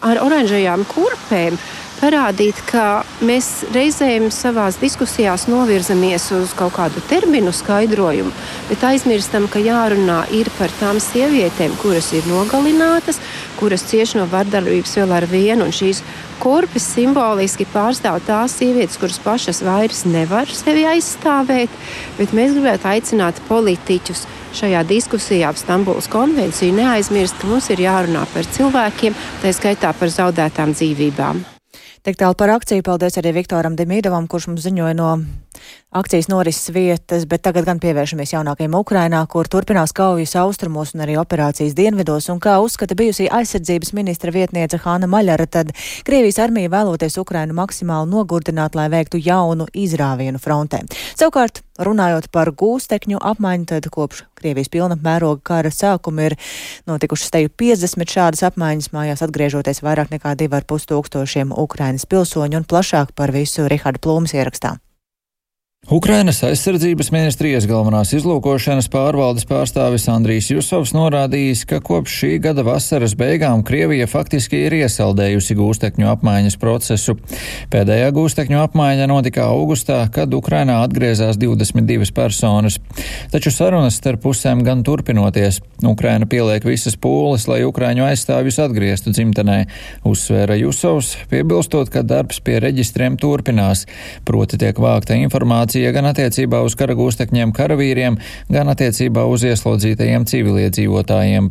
Ar 0.02 0.18
oranžajām 0.18 0.86
kurpēm 0.90 1.58
parādīt, 2.02 2.58
ka 2.66 3.04
mēs 3.22 3.68
reizēm 3.76 4.32
savās 4.34 4.80
diskusijās 4.82 5.46
novirzamies 5.46 6.32
uz 6.34 6.56
kaut 6.58 6.74
kādu 6.74 7.04
terminu 7.06 7.52
skaidrojumu, 7.54 8.32
bet 8.72 8.82
aizmirstam, 8.82 9.46
ka 9.48 9.62
jārunā 9.62 10.24
ir 10.34 10.50
par 10.58 10.74
tām 10.80 10.98
sievietēm, 10.98 11.76
kuras 11.84 12.10
ir 12.18 12.26
nogalinātas, 12.26 13.22
kuras 13.60 13.86
cieš 13.86 14.16
no 14.18 14.26
vardarbības 14.32 14.98
vēl 14.98 15.14
ar 15.20 15.30
vienu. 15.30 15.70
Šīs 15.70 16.02
kurpes 16.42 16.90
simboliski 16.96 17.70
pārstāv 17.70 18.18
tās 18.26 18.58
sievietes, 18.58 18.98
kuras 18.98 19.22
pašas 19.22 19.62
vairs 19.62 20.02
nevar 20.10 20.50
sevi 20.50 20.88
aizstāvēt, 20.90 21.70
bet 22.18 22.34
mēs 22.34 22.58
gribētu 22.58 22.90
aicināt 22.96 23.46
politiķus 23.46 24.26
šajā 24.58 24.84
diskusijā 24.88 25.50
ap 25.52 25.60
Stambulas 25.60 26.10
konvenciju 26.12 26.76
neaizmirst, 26.76 27.38
ka 27.40 27.50
mums 27.50 27.70
ir 27.74 27.84
jārunā 27.86 28.26
par 28.34 28.48
cilvēkiem, 28.58 29.18
tā 29.42 29.54
skaitā 29.56 29.94
par 29.98 30.12
zaudētām 30.12 30.76
dzīvībām. 30.76 31.44
Tik 32.02 32.18
tālu 32.18 32.34
par 32.34 32.50
akciju. 32.56 32.82
Paldies 32.82 33.20
arī 33.22 33.36
Viktoram 33.36 33.76
Demīdovam, 33.78 34.26
kurš 34.28 34.50
mums 34.50 34.64
ziņoja 34.66 34.96
no 34.98 35.12
akcijas 35.92 36.28
norises 36.32 36.70
vietas, 36.72 37.26
bet 37.28 37.44
tagad 37.44 37.66
gan 37.68 37.80
pievēršamies 37.84 38.32
jaunākajiem 38.32 38.76
Ukrainā, 38.80 39.20
kur 39.28 39.50
turpinās 39.52 39.92
kaujas 39.96 40.38
austrumos 40.40 40.94
un 40.96 41.04
arī 41.04 41.18
operācijas 41.20 41.76
dienvidos, 41.76 42.30
un 42.32 42.40
kā 42.40 42.54
uzskata 42.64 42.96
bijusī 42.96 43.28
aizsardzības 43.28 43.92
ministra 43.98 44.32
vietniece 44.32 44.80
Hāna 44.80 45.10
Maļara, 45.12 45.50
tad 45.52 45.74
Krievijas 46.08 46.40
armija 46.40 46.72
vēloties 46.72 47.20
Ukrainu 47.20 47.58
maksimāli 47.58 48.08
nogurdināt, 48.14 48.78
lai 48.80 48.88
veiktu 48.94 49.20
jaunu 49.20 49.68
izrāvienu 49.76 50.40
frontē. 50.40 50.80
Savukārt, 51.20 51.60
runājot 51.76 52.30
par 52.32 52.54
gūstekņu 52.56 53.20
apmaiņu, 53.32 53.68
tad 53.74 53.90
kopš 53.92 54.24
Krievijas 54.40 54.72
pilna 54.72 54.96
mēroga 54.96 55.44
kara 55.44 55.74
sākuma 55.76 56.30
ir 56.30 56.38
notikušas 56.88 57.34
teju 57.36 57.52
50 57.60 58.16
šādas 58.16 58.46
apmaiņas 58.48 58.94
mājās 58.96 59.26
atgriežoties 59.28 59.84
vairāk 59.84 60.16
nekā 60.16 60.38
2,5 60.40 60.88
tūkstošiem 60.94 61.52
Ukrainas 61.52 62.08
pilsoņu 62.08 62.64
un 62.64 62.70
plašāk 62.72 63.12
par 63.12 63.36
visu 63.36 63.68
Riharda 63.68 64.00
Plūmas 64.00 64.38
ierakstā. 64.38 64.78
Ukrainas 65.90 66.44
aizsardzības 66.46 67.08
ministrijas 67.10 67.66
galvenās 67.66 68.12
izlūkošanas 68.14 68.86
pārvaldes 68.94 69.48
pārstāvis 69.50 70.04
Andrijs 70.14 70.52
Jusovs 70.52 70.92
norādījis, 70.94 71.64
ka 71.66 71.80
kopš 71.82 72.20
šī 72.20 72.30
gada 72.44 72.62
vasaras 72.62 73.16
beigām 73.18 73.64
Krievija 73.66 74.06
faktiski 74.08 74.60
ir 74.68 74.76
iesaldējusi 74.78 75.58
gūstekņu 75.58 76.06
apmaiņas 76.12 76.60
procesu. 76.62 77.16
Pēdējā 77.74 78.12
gūstekņu 78.14 78.60
apmaiņa 78.62 79.08
notika 79.10 79.48
augustā, 79.50 80.04
kad 80.14 80.32
Ukrainā 80.38 80.78
atgriezās 80.86 81.42
22 81.42 82.14
personas. 82.14 82.78
Taču 83.34 83.50
sarunas 83.50 83.98
starp 83.98 84.22
pusēm 84.22 84.62
gan 84.64 84.86
turpinoties. 84.86 85.64
Ukraina 85.82 86.30
pieliek 86.30 86.62
visas 86.62 86.94
pūles, 86.94 87.48
lai 87.50 87.64
Ukraiņu 87.66 88.06
aizstāvjus 88.06 88.62
atgrieztu 88.68 89.16
dzimtenē, 89.18 89.58
uzsvēra 90.06 90.62
Jusovs, 90.62 91.16
piebilstot, 91.34 91.90
ka 91.90 92.06
darbs 92.06 92.38
pie 92.46 92.62
reģistriem 92.62 93.18
turpinās, 93.18 93.88
proti 94.30 94.62
tiek 94.62 94.78
vākta 94.78 95.18
informācija 95.18 95.71
informācija 95.72 95.92
gan 95.96 96.10
attiecībā 96.12 96.62
uz 96.66 96.76
kara 96.76 96.96
gūstekņiem 96.96 97.54
karavīriem, 97.56 98.18
gan 98.52 98.68
attiecībā 98.68 99.24
uz 99.26 99.44
ieslodzītajiem 99.44 100.26
civiliedzīvotājiem. 100.28 101.50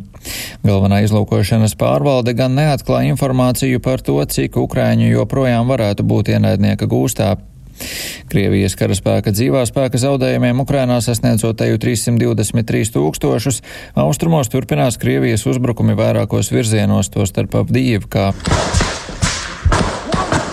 Galvenā 0.63 1.01
izlūkošanas 1.05 1.75
pārvalde 1.75 2.33
gan 2.33 2.53
neatklāja 2.55 3.09
informāciju 3.13 3.79
par 3.81 4.01
to, 4.01 4.23
cik 4.25 4.57
Ukraiņu 4.57 5.09
joprojām 5.09 5.67
varētu 5.67 6.03
būt 6.03 6.29
ienaidnieka 6.35 6.85
gūstā. 6.85 7.37
Krievijas 8.29 8.75
karaspēka 8.77 9.33
dzīvā 9.33 9.63
spēka 9.65 9.97
zaudējumiem 9.97 10.61
Ukrainā 10.61 10.99
sasniedzot 11.01 11.63
eju 11.65 11.79
323 11.81 12.93
tūkstošus, 12.93 13.63
austrumos 13.97 14.53
turpinās 14.53 15.01
Krievijas 15.01 15.47
uzbrukumi 15.49 15.97
vairākos 15.97 16.53
virzienos, 16.53 17.09
tostarp 17.09 17.57
Avdijivkā. 17.63 18.29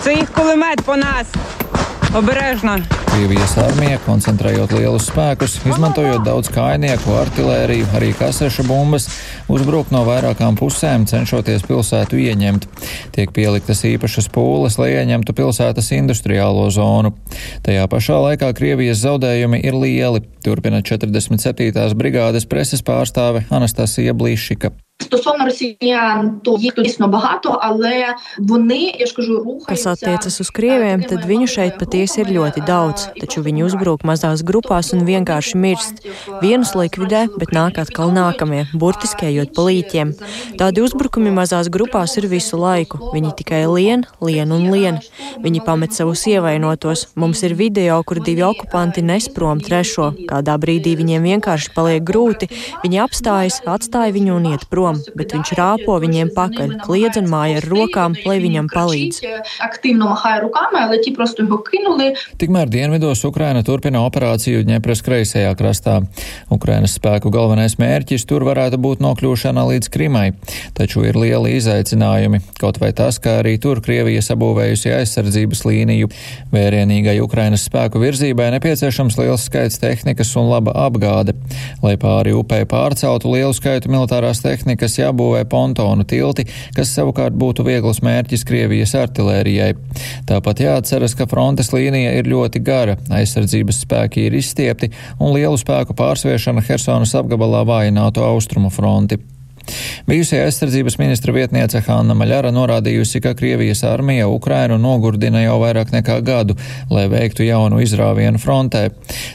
Cik 0.01 0.33
kulimēt 0.33 0.81
po 0.87 0.97
nāsu! 0.97 1.68
Oberēžna. 2.09 2.79
Krievijas 3.11 3.51
armija, 3.61 3.99
koncentrējot 4.01 4.71
lielus 4.73 5.05
spēkus, 5.11 5.59
izmantojot 5.69 6.23
daudz 6.25 6.49
kainieku, 6.49 7.13
artēriju, 7.19 7.85
arī 7.99 8.09
kasešu 8.17 8.65
bumbas, 8.65 9.05
uzbruk 9.51 9.91
no 9.93 10.01
vairākām 10.07 10.57
pusēm, 10.57 11.05
cenšoties 11.09 11.67
pilsētu 11.69 12.17
ieņemt. 12.23 12.65
Tiek 13.13 13.29
pieliktas 13.35 13.85
īpašas 13.85 14.31
pūles, 14.33 14.79
lai 14.81 14.95
ieņemtu 14.95 15.37
pilsētas 15.37 15.93
industriālo 15.99 16.65
zonu. 16.73 17.13
Tajā 17.61 17.85
pašā 17.93 18.17
laikā 18.25 18.55
Krievijas 18.57 19.05
zaudējumi 19.05 19.61
ir 19.61 19.77
lieli, 19.77 20.25
turpina 20.41 20.81
47. 20.81 21.93
brigādes 21.93 22.49
preses 22.49 22.81
pārstāve 22.81 23.45
Anastasija 23.53 24.17
Blīšika. 24.17 24.73
Стосовно 24.98 25.44
росіян, 25.44 26.40
то 26.44 26.56
їх 26.60 26.72
тут 26.72 26.84
дійсно 26.84 27.08
багато, 27.08 27.58
але 27.62 28.14
вони, 28.38 28.92
я 28.98 29.06
ж 29.06 29.14
кажу, 29.14 29.38
рухаються. 29.38 29.90
Kas 29.90 30.02
attiecas 30.02 30.40
uz 30.40 30.50
krieviem, 30.50 31.02
tad 31.02 31.26
viņu 31.26 31.46
šeit 31.50 31.74
patiesi 31.78 32.22
ir 32.22 32.30
ļoti 32.30 32.62
daudz, 32.66 33.08
taču 33.20 33.42
viņi 33.42 33.64
uzbruk 33.66 34.04
mazās 34.06 34.42
grupās 34.46 34.94
un 34.94 35.04
vienkārši 35.04 35.58
mirst. 35.58 36.00
Vienus 36.42 36.74
likvidē, 36.74 37.26
bet 37.38 37.52
nāk 37.52 37.78
atkal 37.82 38.14
nākamie, 38.14 38.64
burtiski 38.72 39.28
ejot 39.30 39.52
pa 39.54 39.66
līķiem. 39.68 40.14
Tādi 40.62 40.82
uzbrukumi 40.86 41.30
mazās 41.34 41.68
grupās 41.68 42.16
ir 42.18 42.26
visu 42.30 42.56
laiku. 42.56 43.10
Viņi 43.14 43.34
tikai 43.38 43.66
lien, 43.66 44.06
lien 44.22 44.50
un 44.56 44.70
lien. 44.70 45.02
Viņi 45.44 45.64
pamet 45.66 45.92
savus 45.92 46.24
ievainotos. 46.30 47.08
Mums 47.14 47.42
ir 47.42 47.54
video, 47.58 48.00
kur 48.06 48.22
divi 48.22 48.46
okupanti 48.46 49.02
nes 49.02 49.28
prom 49.28 49.60
trešo. 49.60 50.14
Kādā 50.30 50.54
brīdī 50.58 50.96
viņiem 50.96 51.30
vienkārši 51.30 51.74
paliek 51.74 52.02
grūti. 52.02 52.50
Viņi 52.86 53.04
apstājas, 53.06 53.60
atstāja 53.66 54.14
viņu 54.14 54.38
un 54.38 54.50
iet 54.54 54.68
prom 54.70 54.87
prom, 54.89 55.15
bet 55.17 55.33
viņš 55.33 55.51
rāpo 55.57 55.97
viņiem 56.01 56.31
pakaļ, 56.35 56.75
kliedz 56.83 57.19
un 57.19 57.29
māja 57.29 57.59
ar 57.59 57.67
rokām, 57.69 58.15
lai 58.25 58.37
viņam 58.41 58.69
palīdz. 58.71 59.21
Tikmēr 62.39 62.69
dienvidos 62.71 63.23
Ukraina 63.27 63.63
turpina 63.65 64.03
operāciju 64.07 64.65
Ņepras 64.67 65.03
kreisajā 65.05 65.51
krastā. 65.59 65.99
Ukrainas 66.53 66.95
spēku 66.97 67.31
galvenais 67.33 67.77
mērķis 67.79 68.25
tur 68.29 68.45
varētu 68.47 68.79
būt 68.81 69.03
nokļūšana 69.03 69.65
līdz 69.73 69.91
Krimai, 69.93 70.27
taču 70.77 71.05
ir 71.07 71.17
lieli 71.19 71.55
izaicinājumi, 71.57 72.41
kaut 72.59 72.79
vai 72.81 72.91
tas, 72.95 73.19
ka 73.21 73.39
arī 73.43 73.57
tur 73.61 73.83
Krievija 73.85 74.23
sabūvējusi 74.25 74.93
aizsardzības 74.95 75.65
līniju. 75.67 76.11
Vērienīgai 76.53 77.19
Ukrainas 77.23 77.65
spēku 77.67 78.01
virzībai 78.01 78.49
nepieciešams 78.57 79.19
liels 79.19 79.45
skaits 79.49 79.79
tehnikas 79.81 80.35
un 80.39 80.49
laba 80.51 80.75
apgāde. 80.87 81.35
Lai 81.83 81.95
pāri 81.99 82.33
upē 82.35 82.63
pārceltu 82.69 83.31
lielu 83.33 83.55
skaitu 83.55 83.91
militārās 83.91 84.39
tehnikas, 84.43 84.78
tehnikas 84.79 84.99
jābūvē 84.99 85.43
pontonu 85.49 86.05
tilti, 86.07 86.45
kas 86.75 86.93
savukārt 86.95 87.35
būtu 87.35 87.65
viegls 87.67 88.01
mērķis 88.01 88.45
Krievijas 88.47 88.95
artilērijai. 88.95 89.73
Tāpat 90.27 90.63
jāatceras, 90.63 91.15
ka 91.15 91.27
frontes 91.27 91.73
līnija 91.73 92.15
ir 92.15 92.29
ļoti 92.29 92.61
gara, 92.63 92.97
aizsardzības 93.11 93.83
spēki 93.83 94.27
ir 94.27 94.37
izstiepti 94.39 94.91
un 95.19 95.35
lielu 95.35 95.57
spēku 95.57 95.95
pārsviešana 95.95 96.63
Hersonas 96.63 97.15
apgabalā 97.15 97.65
vājinātu 97.67 98.23
austrumu 98.23 98.69
fronti. 98.71 99.19
Bijusī 100.09 100.39
aizsardzības 100.41 100.97
ministra 100.97 101.33
vietniece 101.35 101.81
Hanna 101.85 102.15
Maļara 102.17 102.51
norādījusi, 102.55 103.21
ka 103.21 103.35
Krievijas 103.37 103.83
armija 103.87 104.27
Ukrainu 104.31 104.79
nogurdina 104.81 105.43
jau 105.43 105.59
vairāk 105.61 105.93
nekā 105.93 106.19
gadu, 106.25 106.55
lai 106.89 107.05
veiktu 107.11 107.45
jaunu 107.45 107.81
izrāvienu 107.83 108.41
frontē. 108.41 108.87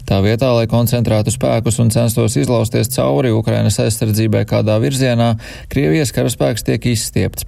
Tā 0.09 0.21
vietā, 0.25 0.51
lai 0.57 0.67
koncentrētu 0.71 1.35
spēkus 1.35 1.81
un 1.85 1.93
censtos 1.95 2.39
izlausties 2.41 2.91
cauri 2.97 3.33
Ukrainas 3.35 3.79
aizsardzībai 3.83 4.45
kādā 4.51 4.81
virzienā, 4.83 5.35
Krievijas 5.73 6.15
karaspēks 6.17 6.67
tiek 6.67 6.91
izstiepts. 6.95 7.47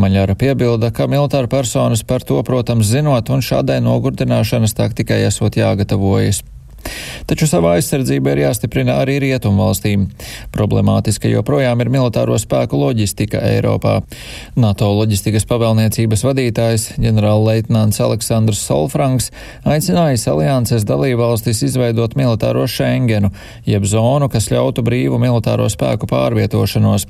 Maļara 0.00 0.34
piebilda, 0.38 0.90
ka 0.94 1.06
militāra 1.10 1.50
personas 1.50 2.02
par 2.06 2.24
to, 2.26 2.40
protams, 2.46 2.88
zinot, 2.90 3.30
un 3.30 3.44
šādai 3.44 3.78
nogurdināšanas 3.84 4.74
taktikai 4.78 5.22
esot 5.28 5.60
jāgatavojas. 5.60 6.42
Taču 7.26 7.46
savā 7.46 7.76
aizsardzība 7.78 8.34
ir 8.34 8.42
jāstiprina 8.42 8.98
arī 9.02 9.18
rietumvalstīm. 9.22 10.08
Problemātiska 10.54 11.30
joprojām 11.30 11.80
ir 11.84 11.90
militāro 11.92 12.36
spēku 12.40 12.78
loģistika 12.80 13.40
Eiropā. 13.52 14.00
NATO 14.58 14.90
loģistikas 14.96 15.46
pavēlniecības 15.50 16.24
vadītājs 16.26 16.86
ģenerālleitnants 17.02 18.00
Aleksandrs 18.02 18.64
Solfranks 18.66 19.30
aicinājis 19.68 20.26
alianses 20.32 20.86
dalībvalstis 20.88 21.62
izveidot 21.68 22.16
militāro 22.18 22.66
Schengenu, 22.66 23.30
jeb 23.68 23.86
zonu, 23.88 24.28
kas 24.32 24.50
ļautu 24.52 24.84
brīvu 24.86 25.20
militāro 25.22 25.68
spēku 25.72 26.10
pārvietošanos. 26.10 27.06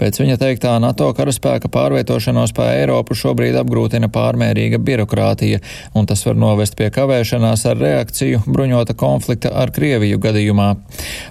Pēc 0.00 0.22
viņa 0.22 0.38
teiktā 0.40 0.72
NATO 0.82 1.10
karaspēka 1.14 1.68
pārvietošanos 1.72 2.54
pa 2.56 2.72
Eiropu 2.78 3.14
šobrīd 3.18 3.58
apgrūtina 3.60 4.08
pārmērīga 4.12 4.80
birokrātija, 4.82 5.60
un 5.94 6.08
tas 6.08 6.24
var 6.26 6.38
novest 6.40 6.78
pie 6.80 6.88
kavēšanās 6.94 7.66
ar 7.68 7.78
reakciju 7.84 8.42
bruņota 8.48 8.96
konflikta 8.96 9.09
konflikta 9.10 9.52
ar 9.62 9.72
Krieviju 9.74 10.20
gadījumā. 10.22 10.70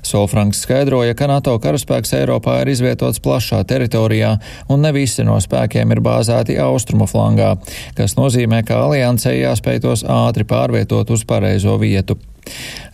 Solfranks 0.06 0.64
skaidroja, 0.66 1.16
ka 1.18 1.30
NATO 1.32 1.56
karaspēks 1.64 2.16
Eiropā 2.20 2.60
ir 2.64 2.74
izvietots 2.74 3.22
plašā 3.24 3.62
teritorijā 3.70 4.36
un 4.70 4.84
ne 4.86 4.94
visi 4.96 5.26
no 5.28 5.40
spēkiem 5.42 5.96
ir 5.96 6.04
bāzēti 6.06 6.60
austrumu 6.64 7.08
flangā, 7.10 7.56
kas 7.98 8.18
nozīmē, 8.20 8.64
ka 8.68 8.84
aliansei 8.86 9.40
jāspēj 9.42 9.84
tos 9.86 10.06
ātri 10.08 10.48
pārvietot 10.50 11.14
uz 11.16 11.26
pareizo 11.28 11.78
vietu. 11.82 12.20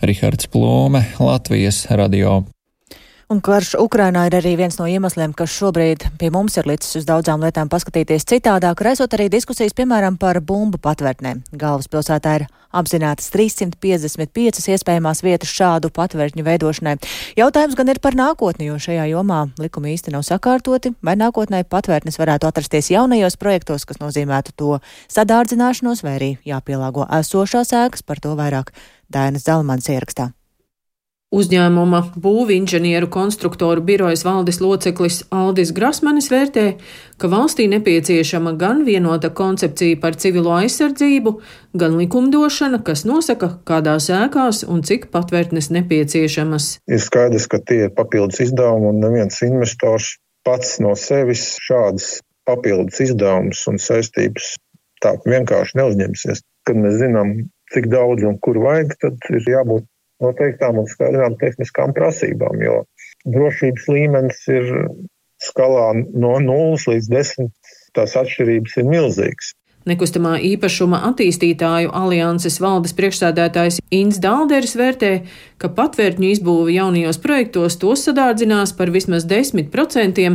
Rihards 0.04 0.50
Plūme, 0.52 1.06
Latvijas 1.22 1.86
radio. 1.90 2.42
Un 3.26 3.40
karš 3.42 3.72
Ukrainā 3.82 4.28
ir 4.28 4.36
arī 4.38 4.52
viens 4.54 4.76
no 4.78 4.84
iemesliem, 4.86 5.32
kas 5.34 5.50
šobrīd 5.50 6.04
pie 6.14 6.28
mums 6.30 6.54
ir 6.60 6.68
licis 6.70 6.94
uz 7.00 7.08
daudzām 7.08 7.42
lietām 7.42 7.66
paskatīties 7.66 8.22
citādāk, 8.22 8.78
raisot 8.86 9.16
arī 9.18 9.26
diskusijas, 9.32 9.74
piemēram, 9.74 10.14
par 10.14 10.38
bumbu 10.38 10.78
patvērtnēm. 10.78 11.40
Galvaspilsētā 11.58 12.36
ir 12.38 12.44
apzinātas 12.70 13.32
355 13.34 14.70
iespējamās 14.76 15.24
vietas 15.26 15.50
šādu 15.50 15.90
patvērtņu 15.98 16.46
veidošanai. 16.46 16.94
Jautājums 17.40 17.74
gan 17.74 17.90
ir 17.90 17.98
par 18.04 18.14
nākotni, 18.14 18.70
jo 18.70 18.78
šajā 18.86 19.08
jomā 19.10 19.42
likumi 19.58 19.96
īsti 19.96 20.14
nav 20.14 20.22
sakārtoti, 20.30 20.94
vai 21.02 21.18
nākotnē 21.18 21.64
patvērtnes 21.66 22.22
varētu 22.22 22.46
atrasties 22.46 22.94
jaunajos 22.94 23.40
projektos, 23.42 23.90
kas 23.90 23.98
nozīmētu 23.98 24.54
to 24.54 24.78
sadārdzināšanos, 25.10 26.06
vai 26.06 26.14
arī 26.20 26.32
jāpielāgo 26.46 27.10
esošās 27.18 27.74
ēkas, 27.74 28.06
par 28.06 28.22
to 28.22 28.38
vairāk 28.38 28.70
Dainas 29.10 29.50
Zalmans 29.50 29.90
ierakstā. 29.90 30.35
Uzņēmuma 31.34 31.98
būvinženieru 32.22 33.08
konstruktoru 33.10 33.82
birojas 33.82 34.20
valdes 34.22 34.60
loceklis 34.62 35.24
Aldis 35.34 35.72
Grasmanis 35.74 36.28
vērtē, 36.30 36.66
ka 37.18 37.26
valstī 37.32 37.66
nepieciešama 37.72 38.52
gan 38.60 38.84
vienota 38.86 39.32
koncepcija 39.34 39.98
par 40.04 40.14
civilo 40.22 40.52
aizsardzību, 40.54 41.32
gan 41.74 41.96
likumdošana, 41.98 42.78
kas 42.86 43.02
nosaka, 43.10 43.48
kādās 43.66 44.06
ēkās 44.14 44.62
un 44.70 44.84
cik 44.86 45.08
patvērtnes 45.10 45.72
nepieciešamas. 45.74 46.68
Ir 46.86 47.02
skaidrs, 47.02 47.48
ka 47.50 47.58
tie 47.58 47.88
ir 47.88 47.96
papildus 47.98 48.44
izdevumi 48.46 48.92
un 48.92 49.02
neviens 49.02 49.42
investors 49.42 50.14
pats 50.46 50.76
no 50.78 50.94
sevis 50.94 51.56
šādas 51.66 52.20
papildus 52.46 53.02
izdevumus 53.02 53.64
un 53.66 53.82
saistības 53.82 54.54
tā 55.02 55.16
vienkārši 55.26 55.82
neuzņemsies. 55.82 56.46
Kad 56.66 56.78
mēs 56.78 57.00
zinām, 57.02 57.34
cik 57.74 57.90
daudz 57.90 58.22
un 58.30 58.38
kur 58.38 58.62
vajag, 58.62 58.94
tad 59.02 59.30
ir 59.34 59.42
jābūt 59.56 59.90
noteiktām 60.24 60.80
un 60.80 60.88
skaidrām 60.90 61.36
tehniskām 61.40 61.94
prasībām, 61.96 62.62
jo 62.64 62.80
drošības 63.26 63.88
līmenis 63.92 64.42
ir 64.52 64.72
skalā 65.42 65.92
no 66.14 66.36
0 66.42 66.90
līdz 66.92 67.12
10. 67.12 67.52
Tās 67.96 68.16
atšķirības 68.20 68.76
ir 68.80 68.90
milzīgas. 68.90 69.54
Nekustamā 69.86 70.32
īpašuma 70.42 70.98
attīstītāju 71.12 71.92
alianses 71.94 72.56
valdes 72.58 72.94
priekšsēdētājs 72.98 73.78
Ins 73.94 74.18
Dalderis 74.18 74.74
vērtē, 74.74 75.10
ka 75.62 75.70
patvērtņu 75.72 76.28
izbūve 76.34 76.74
jaunajos 76.74 77.18
projektos 77.22 77.78
tos 77.80 78.04
sadārdzinās 78.06 78.74
par 78.76 78.92
vismaz 78.94 79.26
10%, 79.28 80.26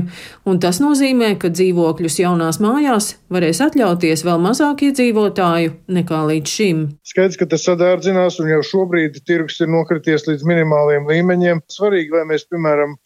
un 0.50 0.62
tas 0.64 0.82
nozīmē, 0.84 1.34
ka 1.42 1.52
dzīvokļus 1.54 2.20
jaunās 2.24 2.62
mājās 2.64 3.12
varēs 3.34 3.62
atļauties 3.68 4.26
vēl 4.28 4.42
mazāk 4.42 4.86
iedzīvotāju 4.90 5.76
nekā 5.98 6.24
līdz 6.32 6.56
šim. 6.58 6.82
Skaidrs, 7.08 7.40
ka 7.40 7.50
tas 7.54 7.68
sadārdzinās, 7.68 8.40
un 8.42 8.50
jau 8.54 8.64
šobrīd 8.72 9.22
tirgus 9.28 9.62
ir 9.62 9.72
nokrities 9.74 10.28
līdz 10.30 10.48
minimāliem 10.48 11.10
līmeņiem. 11.10 11.64
Svarīgi, 11.72 12.16
lai 12.18 12.26
mēs, 12.34 12.48
piemēram, 12.50 12.98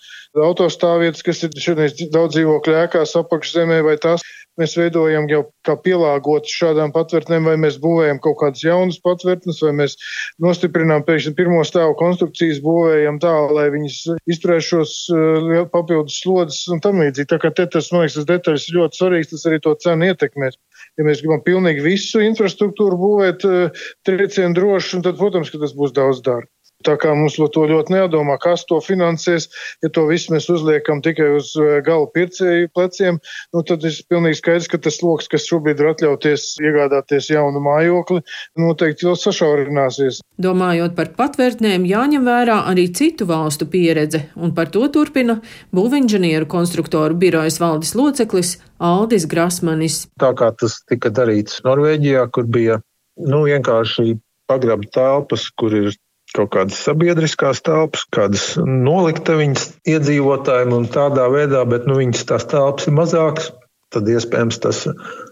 autostāvvietas, 0.46 1.24
kas 1.26 1.44
ir 1.48 1.60
šodien 1.68 2.12
daudz 2.14 2.38
dzīvokļu 2.38 2.80
ēkās 2.86 3.16
apakšzemē, 3.20 3.84
vai 3.86 4.00
tās 4.02 4.24
mēs 4.60 4.76
veidojam 4.80 5.28
jau 5.32 5.42
kā 5.68 5.76
pielāgotas 5.84 6.54
šādām 6.60 6.94
patvērtnēm, 6.96 7.50
vai 7.50 7.56
mēs 7.60 7.80
būvējam 7.84 8.22
kaut 8.24 8.38
kādas 8.42 8.64
jaunas 8.64 9.00
patvērtnes, 9.04 9.62
vai 9.66 9.74
mēs 9.82 9.98
nostiprinām 10.44 11.06
pēkšņi 11.08 11.36
pirmo 11.38 11.64
stāvu 11.68 11.98
konstrukcijas, 12.06 12.62
būvējam 12.64 13.20
tā, 13.24 13.34
lai 13.58 13.68
viņas 13.74 14.00
izturēs 14.32 14.70
šos 14.72 14.96
uh, 15.14 15.52
papildus 15.74 16.22
slodzes 16.22 16.64
un 16.74 16.82
tam 16.86 17.02
līdzīgi. 17.04 17.30
Tā 17.34 17.42
kā 17.42 17.52
te 17.56 17.68
tas, 17.76 17.92
man 17.94 18.06
liekas, 18.06 18.20
tas 18.22 18.30
detaļas 18.32 18.72
ļoti 18.78 19.02
svarīgs, 19.02 19.32
tas 19.34 19.46
arī 19.50 19.62
to 19.66 19.76
cenu 19.84 20.12
ietekmēs. 20.12 20.60
Ja 20.96 21.08
mēs 21.08 21.24
gribam 21.26 21.44
pilnīgi 21.46 21.84
visu 21.84 22.24
infrastruktūru 22.24 23.00
būvēt 23.02 23.48
uh, 23.50 23.88
triecienu 24.08 24.56
droši, 24.58 25.02
tad, 25.06 25.18
protams, 25.20 25.52
ka 25.52 25.62
tas 25.62 25.76
būs 25.76 25.96
daudz 25.98 26.24
dārgāk. 26.26 26.55
Tā 26.86 26.96
kā 27.02 27.14
mums 27.18 27.38
to 27.38 27.64
ļoti 27.70 27.96
nedomā, 27.96 28.38
kas 28.42 28.66
to 28.70 28.78
finansēs, 28.84 29.48
ja 29.84 29.90
to 29.94 30.06
visu 30.10 30.34
mēs 30.34 30.48
uzliekam 30.54 31.02
tikai 31.06 31.32
uz 31.40 31.54
eh, 31.58 31.80
gala 31.86 32.06
pircēju 32.14 32.70
pleciem, 32.76 33.18
nu 33.56 33.64
tad 33.66 33.86
ir 33.88 33.98
pilnīgi 34.12 34.40
skaidrs, 34.42 34.70
ka 34.70 34.80
tas 34.82 35.02
loks, 35.02 35.30
kas 35.32 35.48
šobrīd 35.50 35.82
ir 35.82 35.92
atļauties 35.94 36.48
iegādāties 36.62 37.32
jaunu 37.34 37.64
mājokli, 37.66 38.22
noteikti 38.62 39.10
vēl 39.10 39.18
sašaurināsies. 39.20 40.22
Domājot 40.42 40.96
par 40.98 41.14
patvērtnēm, 41.18 41.88
jāņem 41.90 42.26
vērā 42.28 42.62
arī 42.70 42.90
citu 42.94 43.28
valstu 43.30 43.68
pieredze, 43.72 44.26
un 44.36 44.54
par 44.56 44.70
to 44.74 44.86
turpina 44.94 45.40
būvinženieru 45.76 46.50
konstruktoru 46.52 47.18
birojas 47.18 47.62
valdes 47.64 47.96
loceklis 47.98 48.58
Aldis 48.84 49.26
Grasmanis. 49.32 50.04
Tā 50.20 50.34
kā 50.38 50.52
tas 50.60 50.82
tika 50.90 51.10
darīts 51.10 51.64
Norvēģijā, 51.66 52.28
kur 52.36 52.50
bija 52.52 52.82
nu, 53.16 53.46
vienkārši 53.48 54.18
pagrabta 54.50 54.92
telpas, 55.00 55.48
kur 55.58 55.74
ir 55.74 55.94
kaut 56.36 56.52
kādas 56.56 56.80
sabiedriskās 56.86 57.62
telpas, 57.66 58.06
kādas 58.16 58.48
noliktaviņas 58.60 59.68
iedzīvotājiem 59.96 60.74
un 60.76 60.88
tādā 60.92 61.28
veidā, 61.32 61.64
bet 61.70 61.88
nu, 61.90 62.00
viņas 62.02 62.28
tās 62.32 62.48
telpas 62.52 62.90
ir 62.90 62.98
mazākas. 62.98 63.52
Tad 63.94 64.10
iespējams 64.12 64.58
tas 64.60 64.82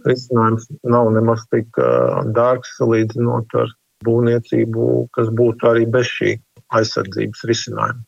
risinājums 0.08 0.70
nav 0.88 1.10
nemaz 1.12 1.44
tik 1.52 1.74
dārgs 2.38 2.78
salīdzinot 2.78 3.56
ar 3.60 3.74
būvniecību, 4.08 4.90
kas 5.16 5.32
būtu 5.36 5.68
arī 5.72 5.88
bez 5.92 6.08
šī 6.12 6.36
aizsardzības 6.78 7.44
risinājuma. 7.50 8.04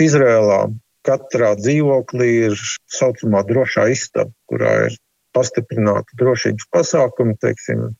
Izrēlā 0.00 0.60
katrā 1.06 1.54
dzīvoklī 1.60 2.30
ir 2.48 2.56
saucamā 2.92 3.42
drošā 3.48 3.88
istaba, 3.92 4.32
kurā 4.48 4.72
ir 4.88 4.96
pastiprināti 5.36 6.16
drošības 6.20 6.68
pasākumi, 6.74 7.36
teiksim, 7.42 7.90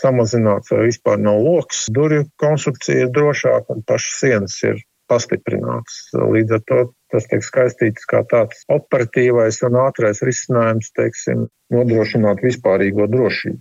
samazināts 0.00 0.72
vai 0.72 0.88
vispār 0.88 1.20
nav 1.22 1.40
loks. 1.44 1.86
Durvju 1.94 2.26
konstrukcija 2.40 3.06
ir 3.06 3.14
drošāka 3.14 3.76
un 3.76 3.84
pašas 3.86 4.20
sienas 4.22 4.58
ir 4.66 4.82
pastiprināts. 5.10 6.08
Līdz 6.14 6.56
ar 6.58 6.62
to 6.68 6.80
tas 7.14 7.28
tiek 7.30 7.44
skaistīts 7.46 8.08
kā 8.10 8.24
tāds 8.30 8.66
operatīvais 8.74 9.62
un 9.68 9.78
ātrais 9.86 10.22
risinājums, 10.26 10.90
teiksim, 10.98 11.46
nodrošināt 11.72 12.42
vispārīgo 12.44 13.06
drošību. 13.10 13.58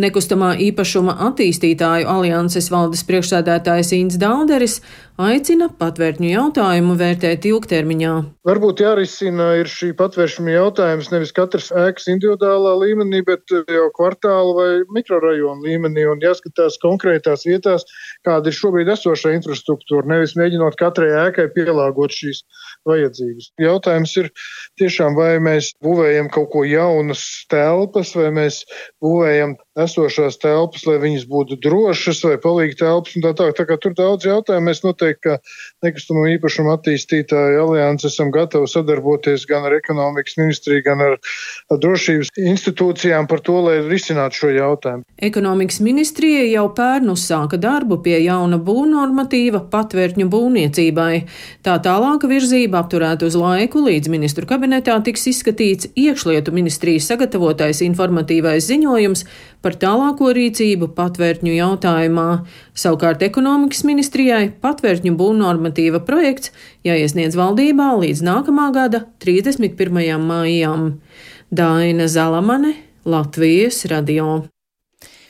Nekustamā 0.00 0.54
īpašuma 0.64 1.16
attīstītāju 1.28 2.08
alianses 2.10 2.70
valdes 2.72 3.04
priekšsēdētājs 3.08 3.92
Inns 3.98 4.16
Dauderis 4.20 4.78
aicina 5.20 5.68
patvērtņu 5.78 6.30
jautājumu 6.32 6.96
vērtēt 6.98 7.46
ilgtermiņā. 7.50 8.14
Varbūt 8.48 8.82
jārisina 8.82 9.50
ir 9.60 9.70
šī 9.70 9.92
patvēršana 9.98 10.56
jautājums 10.56 11.10
nevis 11.12 11.34
katras 11.36 11.70
ēkas 11.84 12.08
individuālā 12.14 12.74
līmenī, 12.80 13.22
bet 13.28 13.52
jau 13.52 13.86
kvartāla 13.94 14.56
vai 14.58 14.70
mikrorajona 14.96 15.62
līmenī 15.68 16.08
un 16.10 16.24
jāskatās 16.24 16.80
konkrētās 16.82 17.46
vietās, 17.46 17.86
kāda 18.26 18.50
ir 18.50 18.58
šobrīd 18.58 18.90
esošā 18.96 19.36
infrastruktūra, 19.36 20.08
nevis 20.16 20.34
mēģinot 20.40 20.80
katrai 20.80 21.12
ēkai 21.28 21.50
pielāgot 21.54 22.16
šīs 22.16 22.42
vajadzības. 22.88 23.50
Jautājums 23.60 24.14
ir 24.20 24.30
tiešām, 24.80 25.18
vai 25.18 25.36
mēs 25.42 25.72
būvējam 25.84 26.30
kaut 26.32 26.50
ko 26.54 26.64
jaunas 26.68 27.22
telpas, 27.52 28.14
vai 28.16 28.30
mēs 28.34 28.62
būvējam 29.04 29.56
esošās 29.84 30.38
telpas, 30.42 30.86
lai 30.86 30.98
viņas 31.02 31.26
būtu 31.30 31.58
drošas 31.64 32.22
vai 32.26 32.36
palīgi 32.42 32.78
telpas 32.80 33.16
un 33.18 33.26
tā 33.26 33.34
tā. 33.36 33.50
Tā 33.54 33.66
kā 33.68 33.78
tur 33.80 33.94
daudz 33.98 34.26
jautājumu 34.28 34.70
mēs 34.70 34.84
noteikti, 34.86 35.22
kā 35.24 35.38
nekustamo 35.86 36.26
īpašumu 36.34 36.72
attīstītāju 36.74 37.62
alianses 37.64 38.14
esam 38.14 38.30
gatavi 38.34 38.68
sadarboties 38.70 39.46
gan 39.50 39.66
ar 39.66 39.74
ekonomikas 39.76 40.38
ministriju, 40.38 40.84
gan 40.86 41.02
ar 41.02 41.16
drošības 41.70 42.32
institūcijām 42.38 43.28
par 43.30 43.42
to, 43.44 43.58
lai 43.66 43.76
risinātu 43.88 44.44
šo 44.44 44.52
jautājumu. 44.54 45.04
Ekonomikas 45.28 45.80
ministrija 45.84 46.44
jau 46.52 46.68
pērn 46.76 47.10
uzsāka 47.14 47.58
darbu 47.60 48.00
pie 48.04 48.20
jauna 48.22 48.60
būvnormatīva 48.62 49.64
patvērtņu 49.72 50.28
būvniecībai. 50.30 51.12
Tā 51.66 51.76
tālāka 51.84 52.30
virzība 52.30 52.73
apturēta 52.78 53.26
uz 53.28 53.36
laiku, 53.38 53.82
līdz 53.86 54.10
ministru 54.12 54.46
kabinetā 54.48 54.96
tiks 55.06 55.26
izskatīts 55.30 55.90
iekšlietu 55.98 56.54
ministrijas 56.54 57.08
sagatavotais 57.10 57.82
informatīvais 57.86 58.68
ziņojums 58.68 59.24
par 59.64 59.78
tālāko 59.80 60.30
rīcību 60.36 60.90
patvērtņu 60.96 61.56
jautājumā. 61.56 62.28
Savukārt 62.78 63.26
ekonomikas 63.26 63.84
ministrijai 63.88 64.48
patvērtņu 64.64 65.14
būvnormatīva 65.18 66.04
projekts 66.06 66.54
jāiesniedz 66.86 67.38
valdībā 67.40 67.92
līdz 68.04 68.24
nākamā 68.26 68.70
gada 68.76 69.04
31. 69.24 70.18
maijam. 70.24 70.90
Daina 71.54 72.08
Zalamane, 72.10 72.74
Latvijas 73.04 73.84
radio. 73.90 74.44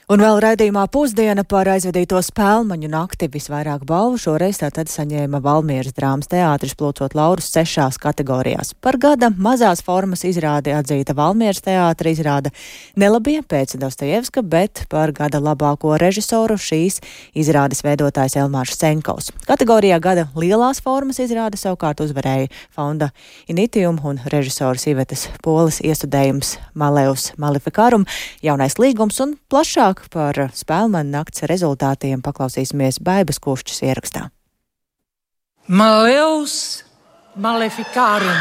Un 0.04 0.20
vēl 0.20 0.36
raidījumā 0.44 0.82
pusdiena 0.92 1.46
par 1.48 1.64
aizvedīto 1.72 2.18
spēlmaņu 2.20 2.90
nakti 2.92 3.24
visvairāk 3.32 3.86
balvu 3.88 4.18
šoreiz 4.20 4.58
tātad 4.60 4.90
saņēma 4.92 5.38
Valmieras 5.40 5.94
drāmas 5.96 6.28
teātris 6.28 6.74
plūcot 6.76 7.14
laurus 7.16 7.46
sešās 7.48 7.96
kategorijās. 8.02 8.74
Par 8.84 8.98
gada 9.00 9.30
mazās 9.32 9.80
formas 9.80 10.26
izrādi 10.28 10.74
atzīta 10.76 11.16
Valmieras 11.16 11.64
teātra 11.64 12.12
izrāda 12.12 12.52
nelabie 13.00 13.38
pēc 13.48 13.78
Dostojevska, 13.80 14.42
bet 14.44 14.82
par 14.92 15.14
gada 15.16 15.40
labāko 15.40 15.94
režisoru 15.96 16.58
šīs 16.60 17.00
izrādes 17.32 17.80
veidotājs 17.86 18.36
Elmārs 18.42 18.76
Senkovs. 18.76 19.30
Kategorijā 19.48 20.02
gada 20.04 20.26
lielās 20.36 20.82
formas 20.84 21.22
izrāde 21.24 21.56
savukārt 21.56 22.04
uzvarēja 22.04 22.52
fonda 22.76 23.08
Initium 23.48 24.02
un 24.04 24.20
režisors 24.28 24.84
Ivetas 24.84 25.30
Polis 25.40 25.80
iestudējums 25.80 26.58
Maleus 26.76 27.30
Maleficarum, 27.40 28.04
jaunais 28.44 28.76
līgums 28.76 29.24
un 29.24 29.38
plašāk 29.48 29.93
Vairāk 29.94 30.08
par 30.10 30.50
spēlmanu 30.50 31.10
nakts 31.10 31.44
rezultātiem 31.46 32.22
paklausīsimies 32.22 32.98
Baibas 32.98 33.38
Kušķis 33.38 33.82
ierakstā. 33.86 34.30
Maleus 35.68 36.82
Maleficarum, 37.36 38.40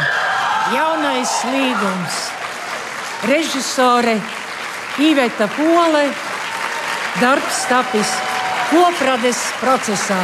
jaunais 0.73 1.29
līgums, 1.45 2.17
režisore 3.29 4.17
Iveta 4.97 5.47
Pole, 5.53 6.09
darbs 7.21 7.61
tapis 7.69 8.09
koprades 8.71 9.37
procesā. 9.61 10.21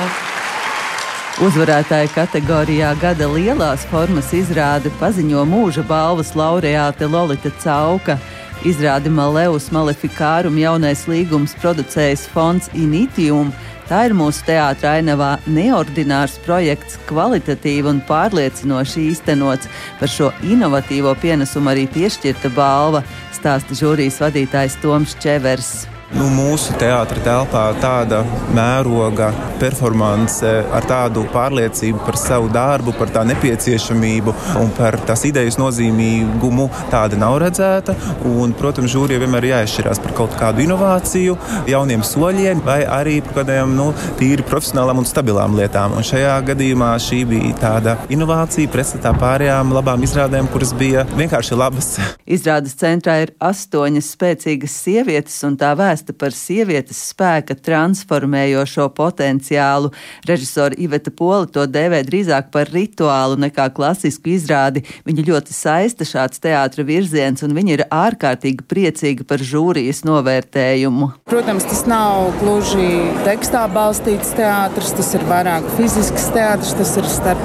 Uzvarētāja 1.46 2.10
kategorijā 2.16 2.96
gada 3.00 3.30
lielās 3.30 3.86
formas 3.92 4.34
izrāde 4.34 4.90
paziņo 5.00 5.46
mūža 5.46 5.86
balvas 5.86 6.34
laureāte 6.36 7.06
Lolita 7.08 7.52
Cauka. 7.62 8.18
Izrādi 8.68 9.08
Maleus 9.08 9.70
Malefikārum 9.72 10.58
jaunais 10.60 11.06
līgums 11.08 11.54
producējis 11.62 12.26
fonds 12.34 12.68
Initium. 12.76 13.54
Tā 13.88 14.02
ir 14.10 14.14
mūsu 14.14 14.44
teātrā 14.46 14.98
ainavā 15.00 15.30
neordinārs 15.48 16.36
projekts, 16.44 16.98
kvalitatīvi 17.08 17.88
un 17.90 18.02
pārliecinoši 18.10 19.06
īstenots. 19.14 19.70
Par 20.02 20.12
šo 20.12 20.34
inovatīvo 20.44 21.16
pienesumu 21.24 21.72
arī 21.72 21.88
piešķirta 21.96 22.52
balva, 22.58 23.02
stāsta 23.34 23.80
žūrijas 23.80 24.20
vadītājs 24.26 24.78
Toms 24.84 25.16
Čevers. 25.24 25.88
Nu, 26.10 26.26
mūsu 26.34 26.74
teātris 26.82 27.22
telpā 27.22 27.68
tāda 27.78 28.24
mēroga 28.58 29.28
performance 29.62 30.48
ar 30.74 30.86
tādu 30.90 31.22
pārliecību 31.30 32.00
par 32.02 32.16
savu 32.18 32.48
darbu, 32.50 32.96
par 32.98 33.12
tā 33.14 33.22
nepieciešamību 33.30 34.34
un 34.58 34.72
par 34.74 34.98
tās 35.06 35.28
idejas 35.30 35.60
nozīmīgumu 35.62 36.66
tāda 36.90 37.20
nav 37.20 37.38
redzēta. 37.44 37.94
Un, 38.26 38.56
protams, 38.58 38.90
žūrijai 38.96 39.22
vienmēr 39.22 39.46
ir 39.46 39.54
jāizšķirās 39.54 40.02
par 40.02 40.16
kaut 40.18 40.34
kādu 40.40 40.64
inovāciju, 40.66 41.36
jauniem 41.70 42.02
soļiem 42.02 42.66
vai 42.66 42.80
arī 42.90 43.20
par 43.28 43.44
kādiem 43.44 43.78
nu, 43.78 43.92
tīri 44.18 44.48
profesionālām 44.50 45.04
un 45.04 45.10
stabilām 45.10 45.60
lietām. 45.62 45.94
Un 46.00 46.10
šajā 46.10 46.34
gadījumā 46.50 46.90
šī 47.06 47.22
bija 47.30 47.54
tāda 47.62 47.96
inovācija 48.10 48.74
pretstatā 48.74 49.14
pārējām 49.22 49.78
labām 49.78 50.10
izrādēm, 50.10 50.50
kuras 50.50 50.74
bija 50.74 51.06
vienkārši 51.14 51.62
labas. 51.62 51.94
Izrādes 52.26 52.74
centrā 52.82 53.20
ir 53.28 53.36
astoņas 53.38 54.14
spēcīgas 54.18 54.82
sievietes 54.88 55.38
un 55.46 55.60
tā 55.60 55.76
vēsture 55.78 55.99
vēsta 56.00 56.16
par 56.16 56.32
sievietes 56.32 57.00
spēka 57.12 57.56
transformējošo 57.60 58.90
potenciālu. 58.96 59.92
Režisora 60.28 60.76
Iveta 60.78 61.12
Pola 61.12 61.46
to 61.46 61.66
dēvē 61.68 62.04
drīzāk 62.08 62.52
par 62.52 62.70
rituālu 62.72 63.38
nekā 63.40 63.70
klasisku 63.74 64.32
izrādi. 64.32 64.84
Viņa 65.06 65.26
ļoti 65.28 65.54
saista 65.54 66.06
šāds 66.06 66.40
teātra 66.40 66.84
virziens, 66.84 67.44
un 67.44 67.54
viņa 67.54 67.74
ir 67.74 67.84
ārkārtīgi 67.92 68.64
priecīga 68.68 69.26
par 69.28 69.40
žūrijas 69.40 70.04
novērtējumu. 70.08 71.12
Protams, 71.30 71.68
tas 71.68 71.86
nav 71.90 72.32
gluži 72.40 73.04
tekstā 73.26 73.68
balstīts 73.74 74.32
teātris, 74.38 74.94
tas 74.96 75.14
ir 75.16 75.26
vairāk 75.28 75.68
fizisks 75.78 76.30
teātris, 76.36 76.76
tas 76.80 76.96
ir 77.00 77.10
starp 77.10 77.44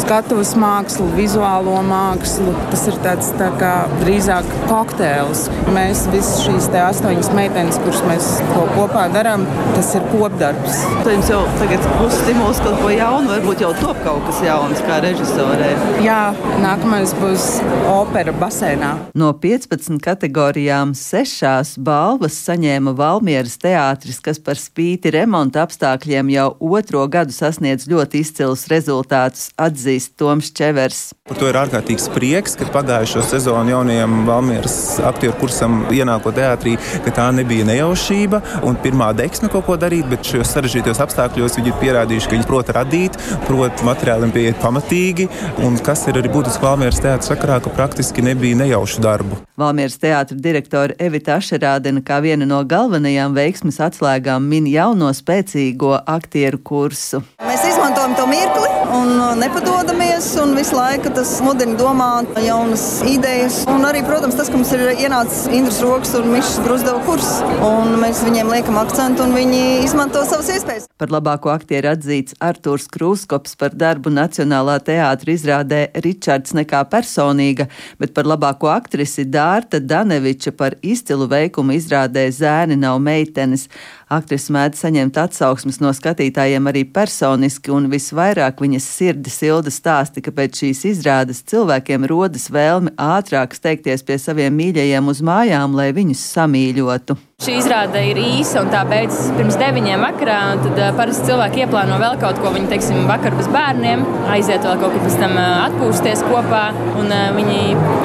skatuves 0.00 0.54
mākslu, 0.58 1.06
vizuālo 1.16 1.80
mākslu. 1.86 2.52
Tas 2.72 2.84
ir 2.90 2.98
tāds 3.04 3.30
tā 3.38 3.50
kā 3.60 3.74
drīzāk 4.02 4.48
kokteils. 4.68 5.46
Mēs 5.74 6.04
visas 6.12 6.42
šīs 6.44 6.68
astoņas 6.74 7.30
meitenes, 7.36 7.78
kuras 7.84 7.93
kurus 7.94 8.08
mēs 8.08 8.26
kopā 8.74 9.04
darām, 9.12 9.44
tas 9.74 9.92
ir 9.94 10.02
kopdarbs. 10.10 10.80
Jums 11.06 11.28
jau 11.30 11.42
tagad 11.60 11.84
būs 11.98 12.16
stimuls 12.22 12.60
kaut 12.64 12.80
ko 12.82 12.90
jaunu, 12.90 13.30
varbūt 13.30 13.62
jau 13.62 13.70
top 13.78 14.00
kaut 14.02 14.24
kas 14.26 14.40
jauns 14.42 14.80
kā 14.86 14.98
režisorē. 15.04 15.70
Jā, 16.02 16.34
nākamais 16.62 17.12
būs 17.20 17.46
opera 17.90 18.34
basēnā. 18.34 18.90
No 19.14 19.30
15 19.38 20.00
kategorijām 20.02 20.94
sešās 20.98 21.76
balvas 21.78 22.38
saņēma 22.48 22.96
Valmieras 22.98 23.58
teātris, 23.62 24.18
kas 24.24 24.42
par 24.42 24.58
spīti 24.58 25.12
remonta 25.14 25.62
apstākļiem 25.62 26.32
jau 26.34 26.48
otro 26.74 27.04
gadu 27.10 27.34
sasniedz 27.36 27.86
ļoti 27.90 28.24
izcilus 28.24 28.66
rezultātus, 28.72 29.52
atzīst 29.54 30.16
Toms 30.18 30.50
Čevers. 30.56 31.12
Par 31.28 31.38
to 31.38 31.48
ir 31.48 31.60
ārkārtīgs 31.60 32.10
prieks, 32.16 32.58
ka 32.58 32.66
pagājušo 32.74 33.22
sezonu 33.28 33.76
jaunajam 33.76 34.24
Valmieras 34.26 34.98
aktieru 35.04 35.36
kursam 35.38 35.84
ienākot 35.94 36.34
teātrī, 36.36 36.74
ka 37.06 37.14
tā 37.14 37.30
nebija 37.36 37.64
nejauša 37.68 37.83
nejaušība 37.84 38.40
un 38.64 38.76
pirmā 38.80 39.12
deksme 39.16 39.50
kaut 39.52 39.66
ko 39.68 39.76
darīt, 39.80 40.08
bet 40.08 40.24
šajos 40.24 40.52
sarežģītos 40.54 41.00
apstākļos 41.04 41.58
viņi 41.58 41.72
ir 41.72 41.78
pierādījuši, 41.82 42.28
ka 42.28 42.36
viņi 42.36 42.48
prot 42.48 42.72
radīt, 42.74 43.18
prot 43.46 43.84
materiāliem 43.84 44.32
pieiet 44.34 44.60
pamatīgi, 44.62 45.28
un 45.64 45.76
kas 45.84 46.06
ir 46.08 46.20
arī 46.20 46.32
būtiski 46.32 46.64
Valmieras 46.64 47.02
teātris 47.04 47.30
sakarā, 47.32 47.60
ka 47.60 47.72
praktiski 47.74 48.24
nebija 48.24 48.58
nejaušu 48.62 49.04
darbu. 49.04 49.40
Valmieras 49.60 49.98
teātra 50.00 50.38
direktora 50.38 50.96
Evita 50.98 51.38
Ašerādena 51.38 52.02
kā 52.04 52.20
viena 52.24 52.48
no 52.48 52.62
galvenajām 52.64 53.36
veiksmes 53.36 53.80
atslēgām 53.84 54.48
min 54.48 54.68
jauno 54.70 55.12
spēcīgo 55.14 55.98
aktieru 56.16 56.62
kursu. 56.64 57.22
Mēs 57.44 57.68
izmantojam 57.68 58.16
to 58.18 58.26
mirkli 58.30 58.83
un 59.04 59.38
nepadodamies, 59.38 60.26
un 60.42 60.54
visu 60.56 60.76
laiku 60.76 61.10
tas 61.14 61.36
mudina 61.44 61.76
domāt 61.78 62.30
jaunas 62.44 62.84
idejas. 63.08 63.60
Un 63.70 63.84
arī, 63.84 64.00
protams, 64.06 64.36
tas, 64.38 64.48
ka 64.48 64.56
mums 64.56 64.72
ir 64.76 64.84
ienācis 64.94 65.48
Indras 65.52 65.80
Rokas 65.84 66.14
un 66.18 66.30
Mišas 66.32 66.60
Brusdeva 66.64 67.02
kurs 67.04 67.28
un 67.64 67.96
mēs 68.00 68.22
viņiem 68.24 68.52
liekam 68.52 68.78
akcentu, 68.80 69.26
un 69.26 69.34
viņi 69.36 69.62
izmanto 69.84 70.22
savas 70.28 70.48
iespējas. 70.54 70.88
Par 71.00 71.12
labāko 71.12 71.52
aktieru 71.52 71.90
atzīts 71.92 72.36
Artūrs 72.44 72.86
Krūskops 72.92 73.56
par 73.60 73.76
darbu 73.76 74.12
Nacionālā 74.14 74.78
teātra 74.84 75.34
izrādē 75.34 75.82
Ričards 76.04 76.54
nekā 76.56 76.84
personīga, 76.92 77.68
bet 78.00 78.14
par 78.16 78.28
labāko 78.30 78.70
aktrisi 78.72 79.26
Dārta 79.28 79.82
Daneviča 79.82 80.54
par 80.56 80.78
izcilu 80.82 81.28
veikumu 81.30 81.76
izrādē 81.76 82.28
Zēni 82.32 82.78
nav 82.80 83.02
meitenes. 83.04 83.68
Aktrise 84.12 84.52
mēdz 84.52 84.82
saņemt 84.84 85.16
atsauksmes 85.22 85.80
no 85.80 85.92
skatītājiem 85.96 86.68
arī 86.68 86.84
personiski, 86.84 87.72
un 87.72 87.88
visvairāk 87.92 88.60
viņas 88.60 88.88
sirdi 88.98 89.32
silda 89.32 89.72
stāsti, 89.72 90.20
ka 90.24 90.34
pēc 90.34 90.60
šīs 90.60 90.84
izrādes 90.92 91.40
cilvēkiem 91.48 92.04
rodas 92.10 92.50
vēlme 92.52 92.92
ātrāk 93.00 93.56
steigties 93.56 94.04
pie 94.04 94.18
saviem 94.20 94.52
mīļajiem 94.60 95.08
uz 95.08 95.24
mājām, 95.24 95.78
lai 95.78 95.92
viņus 95.96 96.26
samīļotu. 96.34 97.16
Šī 97.44 97.58
izrāde 97.60 98.00
ir 98.08 98.16
īsa 98.16 98.62
un 98.62 98.70
tā 98.72 98.78
beidzas 98.88 99.26
pirms 99.36 99.58
deviņiem 99.60 100.00
vakarā. 100.00 100.36
Tad 100.62 100.78
parasti 100.96 101.26
cilvēki 101.28 101.60
ieplāno 101.66 101.98
vēl 102.00 102.14
kaut 102.22 102.38
ko. 102.40 102.48
Viņi, 102.54 102.70
teiksim, 102.70 103.02
vakar 103.04 103.34
bez 103.36 103.50
bērniem, 103.52 104.00
aiziet 104.32 104.64
vēl 104.64 104.78
kaut 104.80 104.94
kur 104.94 105.04
pēc 105.04 105.18
tam 105.20 105.36
atpūsties 105.42 106.22
kopā. 106.24 106.62
Un, 107.02 107.12
viņi 107.36 107.58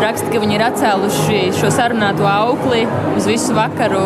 raksta, 0.04 0.28
ka 0.34 0.42
viņi 0.44 0.58
ir 0.58 0.66
atcēluši 0.66 1.40
šo 1.56 1.72
sarunāto 1.72 2.28
aukli 2.28 2.84
uz 3.16 3.30
visu 3.32 3.56
vakaru 3.56 4.04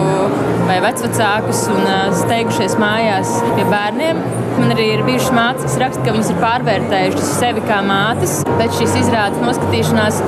vai 0.67 0.78
vecvecākus 0.86 1.65
un 1.74 1.89
steigušies 2.22 2.78
mājās 2.84 3.34
pie 3.56 3.65
bērniem. 3.74 4.22
Man 4.60 4.76
arī 4.76 4.91
ir 5.00 5.06
bijušas 5.08 5.34
mātes, 5.34 5.65
kas 5.65 5.82
raksta, 5.82 6.06
ka 6.06 6.13
viņas 6.13 6.30
ir 6.30 6.41
pārvērtējušas 6.46 7.34
sevi 7.39 7.65
kā 7.65 7.82
mātes 7.89 8.43
pēc 8.54 8.84
šīs 8.84 9.00
izrādes 9.02 9.41
noskatīšanās. 9.41 10.22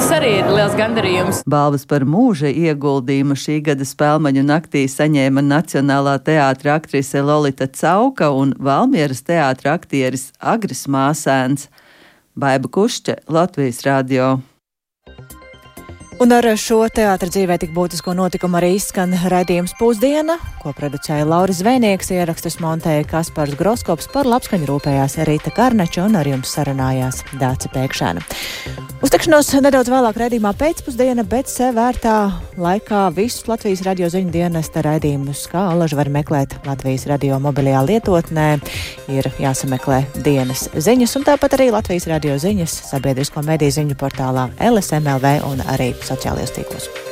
Tas 0.00 0.14
arī 0.16 0.30
ir 0.38 0.46
liels 0.48 0.72
gandarījums. 0.78 1.42
Balvas 1.44 1.82
par 1.84 2.06
mūža 2.08 2.48
ieguldījumu 2.48 3.34
šī 3.36 3.58
gada 3.66 3.84
spēlmaņu 3.84 4.46
naktī 4.48 4.86
saņēma 4.88 5.42
Nacionālā 5.44 6.14
teātra 6.24 6.78
aktrise 6.80 7.20
Lolita 7.20 7.68
Cauka 7.68 8.30
un 8.32 8.54
Valmieras 8.56 9.20
teātra 9.28 9.74
aktieris 9.76 10.30
Agris 10.40 10.86
Māsēns. 10.88 11.68
Baiba 12.32 12.72
Kušķe, 12.72 13.18
Latvijas 13.28 13.84
radio. 13.84 14.38
Un 16.20 16.34
ar 16.36 16.44
šo 16.60 16.82
teātra 16.92 17.30
dzīvē 17.32 17.54
tik 17.62 17.70
būtisko 17.72 18.12
notikumu 18.12 18.58
arī 18.58 18.74
izskan 18.76 19.14
raidījums 19.32 19.72
pusdiena, 19.78 20.34
ko 20.60 20.74
producēja 20.76 21.24
Lauris 21.24 21.62
Zvēnieks, 21.62 22.10
ierakstus 22.12 22.58
montēja 22.60 23.06
Kaspars 23.08 23.56
Groskops, 23.56 24.10
par 24.12 24.28
labskaņu 24.28 24.68
rūpējās 24.68 25.16
Rīta 25.24 25.48
Karneča 25.56 26.04
un 26.04 26.20
ar 26.20 26.28
jums 26.28 26.52
sarunājās 26.52 27.22
Dāca 27.40 27.72
Pēkšēna. 27.72 28.26
Uztikšanos 29.00 29.48
nedaudz 29.64 29.88
vēlāk 29.88 30.18
raidījumā 30.20 30.52
pēcpusdiena, 30.60 31.24
bet 31.24 31.48
sev 31.48 31.78
vērtā 31.78 32.16
laikā 32.60 33.06
visus 33.16 33.48
Latvijas 33.48 33.80
radio 33.86 34.10
ziņu 34.12 34.28
dienesta 34.34 34.84
raidījumus, 34.84 35.46
kā 35.48 35.62
alaži 35.72 35.96
var 35.96 36.12
meklēt 36.12 36.58
Latvijas 36.68 37.08
radio 37.08 37.40
mobilajā 37.40 37.80
lietotnē, 37.88 38.50
ir 39.08 39.30
jāsameklē 39.40 40.02
dienas 40.20 40.66
ziņas, 40.76 41.16
un 41.16 41.24
tāpat 41.30 41.56
arī 41.56 41.70
Latvijas 41.72 42.10
radio 42.12 42.36
ziņas 42.44 42.76
sabiedrisko 42.90 43.40
mediju 43.48 43.78
ziņu 43.80 43.96
portālā 44.04 44.50
LSMLV 44.68 45.32
un 45.48 45.64
arī 45.64 45.94
sociālajos 46.10 46.58
tīklos. 46.58 47.09